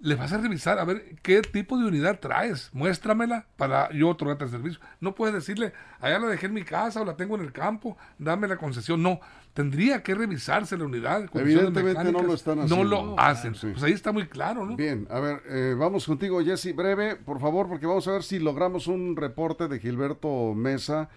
le 0.00 0.16
vas 0.16 0.32
a 0.32 0.38
revisar 0.38 0.78
a 0.78 0.84
ver 0.84 1.16
qué 1.22 1.40
tipo 1.40 1.78
de 1.78 1.86
unidad 1.86 2.20
traes. 2.20 2.68
Muéstramela 2.74 3.46
para 3.56 3.90
yo 3.92 4.10
otorgarte 4.10 4.44
el 4.44 4.50
servicio. 4.50 4.80
No 5.00 5.14
puedes 5.14 5.34
decirle, 5.34 5.72
allá 5.98 6.18
la 6.18 6.26
dejé 6.26 6.46
en 6.46 6.52
mi 6.52 6.62
casa 6.62 7.00
o 7.00 7.04
la 7.06 7.16
tengo 7.16 7.36
en 7.36 7.40
el 7.40 7.52
campo, 7.52 7.96
dame 8.18 8.46
la 8.46 8.58
concesión. 8.58 9.02
No, 9.02 9.20
tendría 9.54 10.02
que 10.02 10.14
revisarse 10.14 10.76
la 10.76 10.84
unidad. 10.84 11.30
Evidentemente 11.32 12.12
no 12.12 12.22
lo 12.22 12.34
están 12.34 12.60
haciendo. 12.60 12.84
No 12.84 13.14
lo 13.14 13.18
hacen. 13.18 13.54
Pues 13.58 13.82
ahí 13.82 13.92
está 13.92 14.12
muy 14.12 14.26
claro, 14.26 14.66
¿no? 14.66 14.76
Bien, 14.76 15.06
a 15.10 15.20
ver, 15.20 15.42
eh, 15.48 15.74
vamos 15.76 16.04
contigo, 16.06 16.44
Jesse. 16.44 16.76
Breve, 16.76 17.16
por 17.16 17.40
favor, 17.40 17.68
porque 17.68 17.86
vamos 17.86 18.06
a 18.06 18.12
ver 18.12 18.24
si 18.24 18.38
logramos 18.38 18.86
un 18.88 19.16
reporte 19.16 19.68
de 19.68 19.78
Gilberto 19.78 20.54
Mesa 20.54 21.08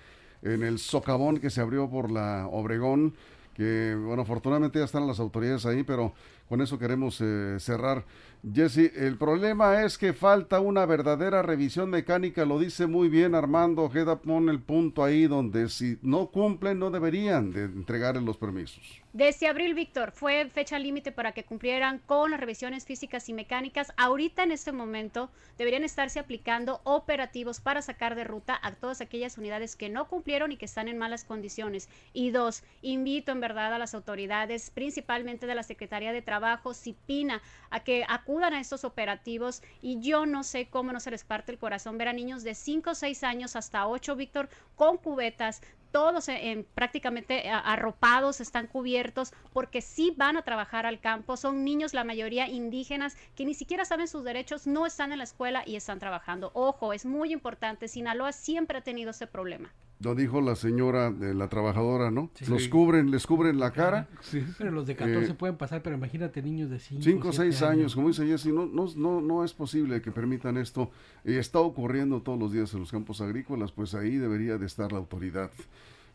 en 0.41 0.63
el 0.63 0.79
socavón 0.79 1.39
que 1.39 1.49
se 1.49 1.61
abrió 1.61 1.89
por 1.89 2.11
la 2.11 2.47
Obregón, 2.47 3.15
que 3.55 3.95
bueno, 3.95 4.21
afortunadamente 4.21 4.79
ya 4.79 4.85
están 4.85 5.07
las 5.07 5.19
autoridades 5.19 5.65
ahí, 5.65 5.83
pero 5.83 6.13
con 6.47 6.61
eso 6.61 6.79
queremos 6.79 7.19
eh, 7.21 7.57
cerrar. 7.59 8.05
Jesse, 8.53 8.91
el 8.95 9.17
problema 9.17 9.83
es 9.83 9.97
que 9.97 10.13
falta 10.13 10.59
una 10.59 10.85
verdadera 10.85 11.41
revisión 11.41 11.89
mecánica, 11.89 12.45
lo 12.45 12.59
dice 12.59 12.87
muy 12.87 13.09
bien 13.09 13.35
Armando 13.35 13.83
Ojeda, 13.83 14.21
pone 14.21 14.51
el 14.51 14.61
punto 14.61 15.03
ahí 15.03 15.27
donde 15.27 15.69
si 15.69 15.97
no 16.01 16.27
cumplen 16.27 16.79
no 16.79 16.91
deberían 16.91 17.51
de 17.51 17.67
los 18.21 18.37
permisos. 18.37 19.01
Desde 19.13 19.47
abril, 19.47 19.73
Víctor, 19.73 20.11
fue 20.11 20.47
fecha 20.49 20.77
límite 20.77 21.11
para 21.11 21.31
que 21.31 21.43
cumplieran 21.43 21.99
con 22.05 22.29
las 22.29 22.39
revisiones 22.39 22.85
físicas 22.85 23.27
y 23.29 23.33
mecánicas. 23.33 23.91
Ahorita, 23.97 24.43
en 24.43 24.51
este 24.51 24.71
momento, 24.71 25.31
deberían 25.57 25.83
estarse 25.83 26.19
aplicando 26.19 26.81
operativos 26.83 27.59
para 27.59 27.81
sacar 27.81 28.13
de 28.13 28.23
ruta 28.23 28.59
a 28.61 28.73
todas 28.73 29.01
aquellas 29.01 29.37
unidades 29.39 29.75
que 29.75 29.89
no 29.89 30.07
cumplieron 30.07 30.51
y 30.51 30.57
que 30.57 30.65
están 30.65 30.87
en 30.87 30.99
malas 30.99 31.23
condiciones. 31.23 31.89
Y 32.13 32.29
dos, 32.29 32.63
invito 32.83 33.31
en 33.31 33.39
verdad 33.39 33.73
a 33.73 33.79
las 33.79 33.95
autoridades, 33.95 34.69
principalmente 34.69 35.47
de 35.47 35.55
la 35.55 35.63
Secretaría 35.63 36.13
de 36.13 36.21
Trabajo, 36.21 36.36
CIPINA, 36.73 37.41
a 37.69 37.83
que 37.83 38.05
acudan 38.07 38.53
a 38.53 38.59
estos 38.59 38.83
operativos. 38.83 39.61
Y 39.81 39.99
yo 39.99 40.25
no 40.25 40.43
sé 40.43 40.69
cómo 40.69 40.91
no 40.91 40.99
se 40.99 41.11
les 41.11 41.23
parte 41.23 41.51
el 41.51 41.59
corazón 41.59 41.97
ver 41.97 42.07
a 42.07 42.13
niños 42.13 42.43
de 42.43 42.55
5 42.55 42.91
o 42.91 42.95
6 42.95 43.23
años 43.23 43.55
hasta 43.55 43.87
8, 43.87 44.15
Víctor, 44.15 44.49
con 44.75 44.97
cubetas, 44.97 45.61
todos 45.91 46.27
en, 46.29 46.65
prácticamente 46.75 47.49
arropados, 47.49 48.41
están 48.41 48.67
cubiertos, 48.67 49.33
porque 49.53 49.81
sí 49.81 50.13
van 50.15 50.37
a 50.37 50.43
trabajar 50.43 50.85
al 50.85 50.99
campo. 50.99 51.37
Son 51.37 51.63
niños, 51.63 51.93
la 51.93 52.03
mayoría 52.03 52.47
indígenas, 52.47 53.15
que 53.35 53.45
ni 53.45 53.53
siquiera 53.53 53.85
saben 53.85 54.07
sus 54.07 54.23
derechos, 54.23 54.67
no 54.67 54.85
están 54.85 55.11
en 55.11 55.19
la 55.19 55.23
escuela 55.23 55.63
y 55.65 55.75
están 55.75 55.99
trabajando. 55.99 56.51
Ojo, 56.53 56.93
es 56.93 57.05
muy 57.05 57.33
importante. 57.33 57.87
Sinaloa 57.87 58.31
siempre 58.31 58.77
ha 58.77 58.81
tenido 58.81 59.11
ese 59.11 59.27
problema. 59.27 59.73
Lo 59.99 60.13
dijo 60.13 60.41
la 60.41 60.55
señora, 60.55 61.11
de 61.11 61.33
la 61.33 61.47
trabajadora, 61.47 62.11
¿no? 62.11 62.29
Los 62.47 62.67
cubren, 62.67 63.09
les 63.09 63.25
cubren 63.25 63.59
la 63.59 63.71
cara. 63.71 64.07
Sí. 64.21 64.45
Pero 64.57 64.71
los 64.71 64.85
de 64.85 64.95
14 64.95 65.31
eh, 65.31 65.33
pueden 65.33 65.57
pasar, 65.57 65.81
pero 65.81 65.95
imagínate 65.95 66.41
niños 66.41 66.69
de 66.69 66.79
5 66.79 67.01
5 67.01 67.29
o 67.29 67.33
6 67.33 67.61
años, 67.61 67.95
como 67.95 68.09
dice 68.09 68.25
Jessy, 68.25 68.51
no, 68.51 68.65
no, 68.65 68.87
no, 68.95 69.21
no 69.21 69.43
es 69.43 69.53
posible 69.53 70.01
que 70.01 70.11
permitan 70.11 70.57
esto. 70.57 70.91
y 71.23 71.35
está 71.35 71.59
ocurriendo 71.59 72.21
todos 72.21 72.37
los 72.37 72.51
días 72.51 72.73
en 72.73 72.81
los 72.81 72.91
campos 72.91 73.21
agrícolas, 73.21 73.71
pues 73.71 73.95
ahí 73.95 74.17
debería 74.17 74.57
de 74.57 74.65
estar 74.65 74.91
la 74.91 74.97
autoridad. 74.97 75.49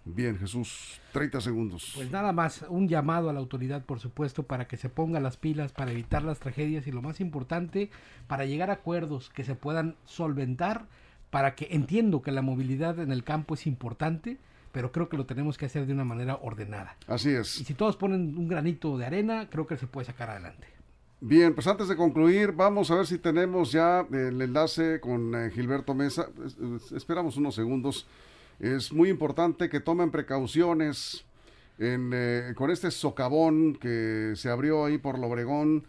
Bien, 0.05 0.37
Jesús, 0.37 1.01
30 1.12 1.40
segundos. 1.40 1.92
Pues 1.95 2.11
nada 2.11 2.33
más, 2.33 2.64
un 2.68 2.88
llamado 2.88 3.31
a 3.31 3.33
la 3.33 3.38
autoridad, 3.38 3.85
por 3.85 4.01
supuesto, 4.01 4.42
para 4.42 4.66
que 4.66 4.77
se 4.77 4.88
ponga 4.88 5.21
las 5.21 5.37
pilas, 5.37 5.73
para 5.73 5.92
evitar 5.92 6.25
las 6.25 6.40
tragedias 6.40 6.87
y 6.88 6.92
lo 6.92 7.03
más 7.03 7.21
importante, 7.21 7.88
para 8.27 8.45
llegar 8.45 8.71
a 8.71 8.75
acuerdos 8.75 9.31
que 9.31 9.45
se 9.45 9.55
puedan 9.55 9.95
solventar 10.05 10.87
para 11.33 11.55
que 11.55 11.68
entiendo 11.71 12.21
que 12.21 12.31
la 12.31 12.42
movilidad 12.42 12.99
en 12.99 13.11
el 13.11 13.25
campo 13.25 13.55
es 13.55 13.66
importante, 13.66 14.37
pero 14.71 14.92
creo 14.92 15.09
que 15.09 15.16
lo 15.16 15.25
tenemos 15.25 15.57
que 15.57 15.64
hacer 15.64 15.87
de 15.87 15.95
una 15.95 16.05
manera 16.05 16.38
ordenada. 16.42 16.95
Así 17.07 17.31
es. 17.31 17.59
Y 17.59 17.64
si 17.64 17.73
todos 17.73 17.97
ponen 17.97 18.37
un 18.37 18.49
granito 18.49 18.99
de 18.99 19.07
arena, 19.07 19.49
creo 19.49 19.66
que 19.66 19.79
se 19.79 19.87
puede 19.87 20.05
sacar 20.05 20.29
adelante. 20.29 20.66
Bien, 21.23 21.55
pues 21.55 21.66
antes 21.66 21.88
de 21.88 21.97
concluir, 21.97 22.53
vamos 22.53 22.90
a 22.90 22.97
ver 22.97 23.07
si 23.07 23.16
tenemos 23.16 23.73
ya 23.73 24.07
el 24.12 24.42
enlace 24.42 25.01
con 25.01 25.35
eh, 25.35 25.51
Gilberto 25.51 25.95
Mesa. 25.95 26.29
Esperamos 26.95 27.38
unos 27.38 27.55
segundos. 27.55 28.07
Es 28.61 28.92
muy 28.92 29.09
importante 29.09 29.71
que 29.71 29.81
tomen 29.81 30.11
precauciones 30.11 31.25
eh, 31.79 32.53
con 32.55 32.71
este 32.71 32.90
socavón 32.90 33.77
que 33.77 34.35
se 34.37 34.51
abrió 34.51 34.85
ahí 34.85 34.99
por 34.99 35.18
Lobregón, 35.18 35.85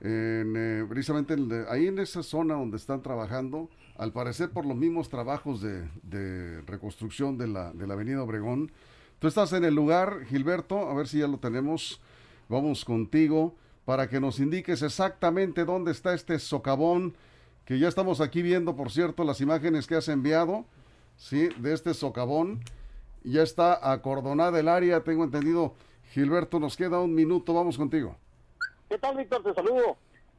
en, 0.00 0.54
eh, 0.56 0.86
precisamente 0.88 1.36
ahí 1.68 1.86
en 1.86 1.98
esa 1.98 2.22
zona 2.22 2.54
donde 2.54 2.76
están 2.76 3.02
trabajando 3.02 3.68
al 3.96 4.12
parecer 4.12 4.50
por 4.50 4.64
los 4.64 4.76
mismos 4.76 5.08
trabajos 5.08 5.60
de, 5.60 6.62
reconstrucción 6.66 7.36
de 7.36 7.48
la, 7.48 7.72
de 7.72 7.86
la 7.86 7.94
avenida 7.94 8.22
Obregón. 8.22 8.70
Tú 9.18 9.26
estás 9.26 9.52
en 9.52 9.64
el 9.64 9.74
lugar, 9.74 10.24
Gilberto, 10.26 10.88
a 10.88 10.94
ver 10.94 11.08
si 11.08 11.18
ya 11.18 11.26
lo 11.26 11.38
tenemos. 11.38 12.00
Vamos 12.48 12.84
contigo 12.84 13.56
para 13.84 14.08
que 14.08 14.20
nos 14.20 14.38
indiques 14.38 14.82
exactamente 14.82 15.64
dónde 15.64 15.90
está 15.90 16.14
este 16.14 16.38
socavón, 16.38 17.16
que 17.64 17.78
ya 17.78 17.88
estamos 17.88 18.20
aquí 18.20 18.42
viendo, 18.42 18.76
por 18.76 18.90
cierto, 18.90 19.24
las 19.24 19.40
imágenes 19.40 19.86
que 19.86 19.96
has 19.96 20.08
enviado, 20.08 20.64
¿sí? 21.16 21.48
De 21.58 21.72
este 21.72 21.92
socavón. 21.94 22.60
Ya 23.24 23.42
está 23.42 23.92
acordonada 23.92 24.60
el 24.60 24.68
área, 24.68 25.02
tengo 25.02 25.24
entendido. 25.24 25.74
Gilberto, 26.12 26.60
nos 26.60 26.76
queda 26.76 27.00
un 27.00 27.14
minuto, 27.14 27.52
vamos 27.52 27.76
contigo. 27.76 28.16
¿Qué 28.88 28.98
tal, 28.98 29.16
Víctor? 29.16 29.42
Te 29.42 29.54
saludo 29.54 29.96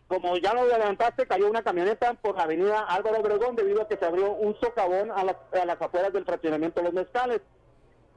como 0.10 0.36
ya 0.38 0.56
lo 0.56 0.62
adelantaste, 0.62 1.28
cayó 1.28 1.48
una 1.48 1.62
camioneta 1.62 2.16
por 2.16 2.36
la 2.36 2.44
avenida 2.44 2.80
Álvaro 2.80 3.20
Obregón 3.20 3.56
debido 3.56 3.84
a 3.84 3.88
que 3.88 3.96
se 3.96 4.06
abrió 4.06 4.32
un 4.32 4.60
socavón 4.60 5.12
a 5.12 5.24
las, 5.24 5.36
a 5.54 5.66
las 5.66 5.80
afueras 5.80 6.12
del 6.12 6.26
fraccionamiento 6.26 6.80
de 6.80 6.86
los 6.86 6.94
mezcales. 6.94 7.42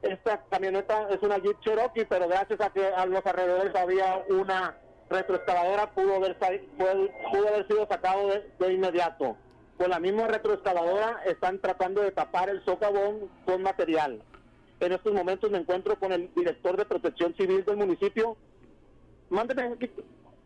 Esta 0.01 0.43
camioneta 0.49 1.07
es 1.11 1.21
una 1.21 1.37
Jeep 1.37 1.59
Cherokee, 1.61 2.05
pero 2.05 2.27
gracias 2.27 2.59
a 2.61 2.71
que 2.71 2.83
a 2.83 3.05
los 3.05 3.23
alrededores 3.23 3.75
había 3.75 4.23
una 4.27 4.75
retroexcavadora, 5.07 5.91
pudo 5.91 6.15
haber, 6.15 6.35
pudo 6.39 7.47
haber 7.47 7.67
sido 7.67 7.87
sacado 7.87 8.27
de, 8.57 8.73
inmediato. 8.73 9.37
Con 9.77 9.91
la 9.91 9.99
misma 9.99 10.27
retroexcavadora 10.27 11.21
están 11.27 11.59
tratando 11.59 12.01
de 12.01 12.11
tapar 12.11 12.49
el 12.49 12.65
socavón 12.65 13.29
con 13.45 13.61
material. 13.61 14.23
En 14.79 14.93
estos 14.93 15.13
momentos 15.13 15.51
me 15.51 15.59
encuentro 15.59 15.97
con 15.99 16.11
el 16.11 16.33
director 16.33 16.75
de 16.75 16.85
protección 16.85 17.35
civil 17.35 17.63
del 17.63 17.77
municipio. 17.77 18.35
Mándeme, 19.29 19.77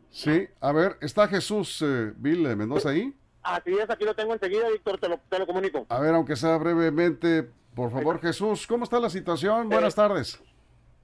Sí, 0.10 0.48
a 0.60 0.72
ver, 0.72 0.98
¿está 1.02 1.28
Jesús 1.28 1.82
eh, 1.82 2.14
Bill 2.16 2.56
Mendoza 2.56 2.90
ahí? 2.90 3.14
Así 3.44 3.72
es, 3.72 3.90
aquí 3.90 4.04
lo 4.04 4.16
tengo 4.16 4.34
enseguida, 4.34 4.70
Víctor, 4.70 5.00
te 5.00 5.08
lo, 5.08 5.20
te 5.30 5.40
lo 5.40 5.48
comunico. 5.48 5.86
A 5.90 6.00
ver, 6.00 6.14
aunque 6.14 6.36
sea 6.36 6.58
brevemente, 6.58 7.50
por 7.76 7.92
favor, 7.92 8.20
Jesús, 8.20 8.68
¿cómo 8.68 8.84
está 8.84 9.00
la 9.00 9.10
situación? 9.10 9.70
Buenas 9.70 9.94
eh, 9.94 9.96
tardes. 9.96 10.42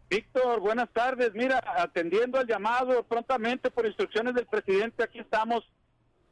Víctor, 0.09 0.59
buenas 0.59 0.89
tardes. 0.91 1.33
Mira, 1.33 1.63
atendiendo 1.77 2.39
al 2.39 2.47
llamado 2.47 3.03
prontamente 3.03 3.71
por 3.71 3.85
instrucciones 3.85 4.33
del 4.35 4.45
presidente, 4.45 5.03
aquí 5.03 5.19
estamos 5.19 5.63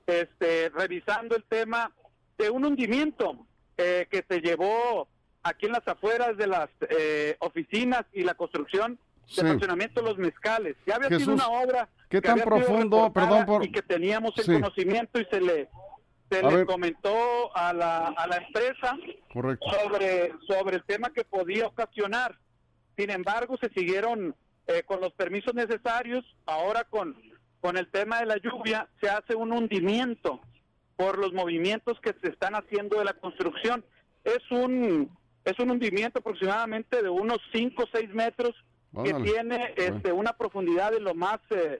este, 0.06 0.70
revisando 0.70 1.36
el 1.36 1.44
tema 1.44 1.92
de 2.38 2.50
un 2.50 2.66
hundimiento 2.66 3.46
eh, 3.78 4.08
que 4.12 4.26
se 4.28 4.42
llevó 4.42 5.08
aquí 5.44 5.68
en 5.68 5.72
las 5.72 5.88
afueras 5.88 6.38
de 6.38 6.48
las 6.48 6.70
eh, 6.90 7.38
oficinas 7.40 8.04
y 8.14 8.24
la 8.24 8.34
construcción 8.34 9.00
de 9.36 9.44
funcionamiento 9.44 10.02
de 10.02 10.08
los 10.10 10.18
mezcales. 10.18 10.76
Ya 10.86 10.96
había 10.96 11.18
sido 11.18 11.34
una 11.34 11.48
obra 11.48 11.88
¿Qué 12.12 12.21
tan 12.21 12.41
profundo, 12.41 13.12
perdón 13.13 13.45
por... 13.45 13.63
Y 13.63 13.71
que 13.71 13.82
teníamos 13.82 14.34
el 14.38 14.62
conocimiento 14.62 15.17
y 15.17 15.26
se 15.32 15.39
le, 15.39 15.69
se 16.30 16.43
le 16.43 16.65
comentó 16.65 17.56
a 17.56 17.71
la, 17.71 18.08
a 18.08 18.28
la 18.28 18.36
empresa 18.36 18.97
sobre, 19.34 20.34
sobre 20.45 20.76
el 20.76 20.84
tema 20.84 21.10
que 21.12 21.24
podía 21.24 21.67
ocasionar. 21.67 22.38
Sin 22.97 23.12
embargo, 23.12 23.58
se 23.62 23.69
siguieron 23.69 24.36
eh, 24.67 24.84
con 24.84 25.00
los 25.00 25.13
permisos 25.13 25.54
necesarios. 25.54 26.26
Ahora 26.45 26.84
con, 26.84 27.15
con 27.62 27.78
el 27.78 27.89
tema 27.89 28.19
de 28.19 28.26
la 28.26 28.36
lluvia 28.38 28.89
se 29.00 29.10
hace 29.10 29.34
un 29.34 29.54
hundimiento 29.54 30.41
por 30.97 31.17
los 31.17 31.32
movimientos 31.32 31.97
que 32.02 32.13
se 32.21 32.28
están 32.28 32.56
haciendo 32.56 33.00
de 33.00 33.06
la 33.06 33.13
construcción. 33.13 33.86
Es 34.26 34.52
un, 34.52 35.10
es 35.45 35.58
un 35.60 35.71
hundimiento 35.71 36.19
aproximadamente 36.19 37.02
de 37.02 37.10
unos 37.10 37.39
5 37.54 37.84
o 37.84 37.88
6 37.89 38.13
metros 38.13 38.54
que 39.02 39.13
tiene 39.13 39.74
este, 39.78 40.12
una 40.12 40.34
profundidad 40.34 40.91
de 40.91 41.00
lo 41.00 41.15
más 41.15 41.39
eh, 41.52 41.80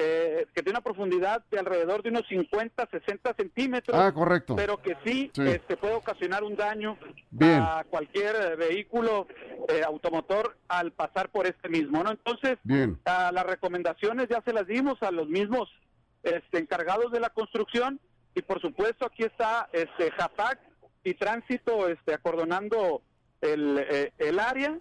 eh, 0.00 0.46
que 0.54 0.62
tiene 0.62 0.78
una 0.78 0.84
profundidad 0.84 1.44
de 1.50 1.58
alrededor 1.58 2.04
de 2.04 2.10
unos 2.10 2.22
50, 2.28 2.88
60 2.88 3.34
centímetros. 3.34 3.98
Ah, 3.98 4.12
correcto. 4.12 4.54
Pero 4.54 4.80
que 4.80 4.96
sí, 5.04 5.28
Este, 5.34 5.76
puede 5.76 5.94
ocasionar 5.94 6.44
un 6.44 6.54
daño 6.54 6.96
a 7.40 7.84
cualquier 7.90 8.36
eh, 8.36 8.54
vehículo 8.54 9.26
eh, 9.68 9.82
automotor 9.84 10.56
al 10.68 10.92
pasar 10.92 11.30
por 11.30 11.48
este 11.48 11.68
mismo, 11.68 12.04
¿no? 12.04 12.12
Entonces, 12.12 12.58
las 13.04 13.46
recomendaciones 13.46 14.28
ya 14.28 14.40
se 14.42 14.52
las 14.52 14.68
dimos 14.68 15.02
a 15.02 15.10
los 15.10 15.28
mismos 15.28 15.68
este, 16.22 16.58
encargados 16.58 17.10
de 17.10 17.18
la 17.18 17.30
construcción 17.30 17.98
y 18.36 18.42
por 18.42 18.60
supuesto 18.60 19.04
aquí 19.04 19.24
está 19.24 19.68
este 19.72 20.12
JAPAC 20.12 20.60
y 21.02 21.14
Tránsito 21.14 21.88
este, 21.88 22.14
acordonando 22.14 23.02
el, 23.40 24.12
el 24.16 24.38
área 24.38 24.78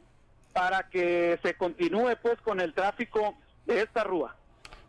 para 0.53 0.89
que 0.89 1.39
se 1.41 1.55
continúe 1.55 2.15
pues 2.21 2.39
con 2.41 2.59
el 2.59 2.75
tráfico 2.75 3.35
de 3.65 3.81
esta 3.81 4.03
rúa. 4.03 4.35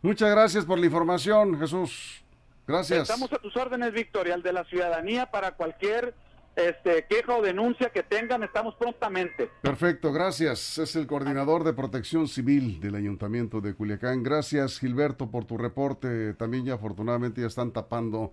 Muchas 0.02 0.30
gracias 0.30 0.64
por 0.64 0.78
la 0.78 0.86
información, 0.86 1.58
Jesús. 1.58 2.22
Gracias. 2.66 3.02
Estamos 3.02 3.32
a 3.32 3.38
tus 3.38 3.56
órdenes, 3.56 3.92
Victoria, 3.92 4.34
al 4.34 4.42
de 4.42 4.52
la 4.52 4.64
ciudadanía 4.64 5.30
para 5.30 5.52
cualquier 5.52 6.14
este, 6.54 7.06
queja 7.08 7.36
o 7.36 7.42
denuncia 7.42 7.90
que 7.90 8.02
tengan, 8.02 8.42
estamos 8.42 8.74
prontamente. 8.74 9.50
Perfecto, 9.62 10.12
gracias. 10.12 10.78
Es 10.78 10.96
el 10.96 11.06
coordinador 11.06 11.64
de 11.64 11.72
protección 11.72 12.28
civil 12.28 12.80
del 12.80 12.96
Ayuntamiento 12.96 13.60
de 13.60 13.74
Culiacán. 13.74 14.22
Gracias, 14.22 14.78
Gilberto, 14.80 15.30
por 15.30 15.44
tu 15.44 15.56
reporte. 15.56 16.34
También 16.34 16.64
ya 16.64 16.74
afortunadamente 16.74 17.40
ya 17.40 17.46
están 17.46 17.72
tapando 17.72 18.32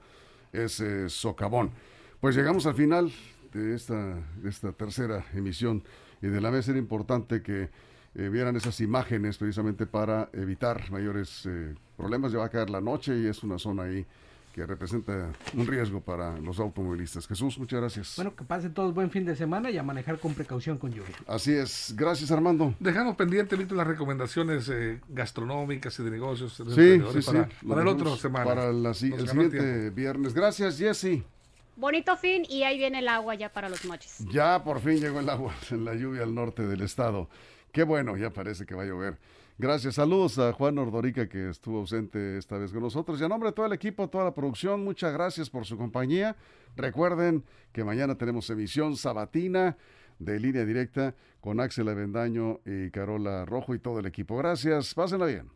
ese 0.51 1.10
socavón. 1.10 1.71
Pues 2.19 2.36
llegamos 2.36 2.65
al 2.65 2.75
final 2.75 3.12
de 3.54 3.75
esta, 3.75 4.15
de 4.38 4.49
esta 4.49 4.71
tercera 4.71 5.25
emisión 5.34 5.84
y 6.21 6.28
de 6.28 6.41
la 6.41 6.51
mesa 6.51 6.71
era 6.71 6.80
importante 6.80 7.41
que 7.41 7.69
eh, 8.15 8.30
vieran 8.30 8.56
esas 8.56 8.80
imágenes 8.82 9.38
precisamente 9.38 9.86
para 9.86 10.30
evitar 10.34 10.89
mayores 10.91 11.45
eh, 11.45 11.75
problemas. 11.97 12.32
Ya 12.32 12.39
va 12.39 12.45
a 12.45 12.49
caer 12.49 12.69
la 12.69 12.82
noche 12.82 13.17
y 13.17 13.28
es 13.28 13.43
una 13.43 13.60
zona 13.60 13.84
ahí 13.84 14.06
que 14.56 14.65
representa 14.65 15.34
un 15.54 15.67
riesgo 15.67 15.99
para 15.99 16.38
los 16.39 16.60
automovilistas. 16.62 17.28
Jesús, 17.28 17.60
muchas 17.60 17.82
gracias. 17.82 18.13
Bueno, 18.15 18.34
que 18.34 18.45
pasen 18.45 18.73
todos 18.73 18.93
buen 18.93 19.12
fin 19.12 19.25
de 19.25 19.36
semana 19.36 19.69
y 19.69 19.78
a 19.78 19.84
manejar 19.84 20.17
con 20.17 20.34
precaución 20.34 20.78
con 20.78 20.93
lluvia. 20.93 21.13
Así 21.28 21.51
es. 21.51 21.93
Gracias, 21.97 22.32
Armando. 22.32 22.73
Dejamos 22.80 23.17
pendiente, 23.17 23.58
las 23.58 23.86
recomendaciones 23.86 24.69
eh, 24.69 25.01
gastronómicas 25.10 25.99
y 25.99 26.04
de 26.04 26.12
negocios. 26.12 26.54
sí, 26.73 27.01
sí, 27.01 27.19
para, 27.25 27.49
Para 27.67 27.82
el 27.82 27.88
otro 27.89 28.15
semana. 28.15 28.45
Para 28.45 28.71
la, 28.71 28.89
el 28.91 28.95
siguiente 28.95 29.89
viernes. 29.89 30.34
Gracias, 30.34 30.78
Jesse. 30.78 31.21
Bonito 31.75 32.15
fin 32.15 32.45
y 32.47 32.63
ahí 32.63 32.78
viene 32.78 32.99
el 32.99 33.10
agua 33.10 33.36
ya 33.36 33.49
para 33.49 33.67
los 33.67 33.84
moches. 33.84 34.19
Ya 34.32 34.63
por 34.63 34.80
fin 34.80 35.01
llegó 35.01 35.19
el 35.19 35.30
agua 35.30 35.54
en 35.69 35.84
la 35.86 35.93
lluvia 35.95 36.23
al 36.23 36.34
norte 36.34 36.65
del 36.65 36.82
estado. 36.82 37.28
Qué 37.75 37.83
bueno, 37.83 38.15
ya 38.15 38.29
parece 38.29 38.65
que 38.65 38.73
va 38.73 38.83
a 38.83 38.85
llover. 38.85 39.17
Gracias, 39.57 39.95
saludos 39.95 40.39
a 40.39 40.53
Juan 40.53 40.77
Ordorica 40.77 41.27
que 41.27 41.49
estuvo 41.49 41.79
ausente 41.79 42.38
esta 42.38 42.57
vez 42.57 42.71
con 42.71 42.81
nosotros. 42.81 43.19
Y 43.19 43.25
a 43.25 43.27
nombre 43.27 43.49
de 43.49 43.53
todo 43.53 43.65
el 43.65 43.73
equipo, 43.73 44.07
toda 44.07 44.23
la 44.23 44.33
producción, 44.33 44.81
muchas 44.81 45.11
gracias 45.11 45.49
por 45.49 45.65
su 45.65 45.77
compañía. 45.77 46.38
Recuerden 46.77 47.43
que 47.73 47.83
mañana 47.83 48.17
tenemos 48.17 48.49
emisión 48.49 48.95
sabatina 48.95 49.75
de 50.19 50.39
línea 50.39 50.63
directa 50.63 51.15
con 51.41 51.59
Axel 51.59 51.89
Avendaño 51.89 52.61
y 52.65 52.91
Carola 52.91 53.43
Rojo 53.43 53.75
y 53.75 53.79
todo 53.79 53.99
el 53.99 54.05
equipo. 54.05 54.38
Gracias, 54.38 54.93
pásenla 54.93 55.25
bien. 55.25 55.49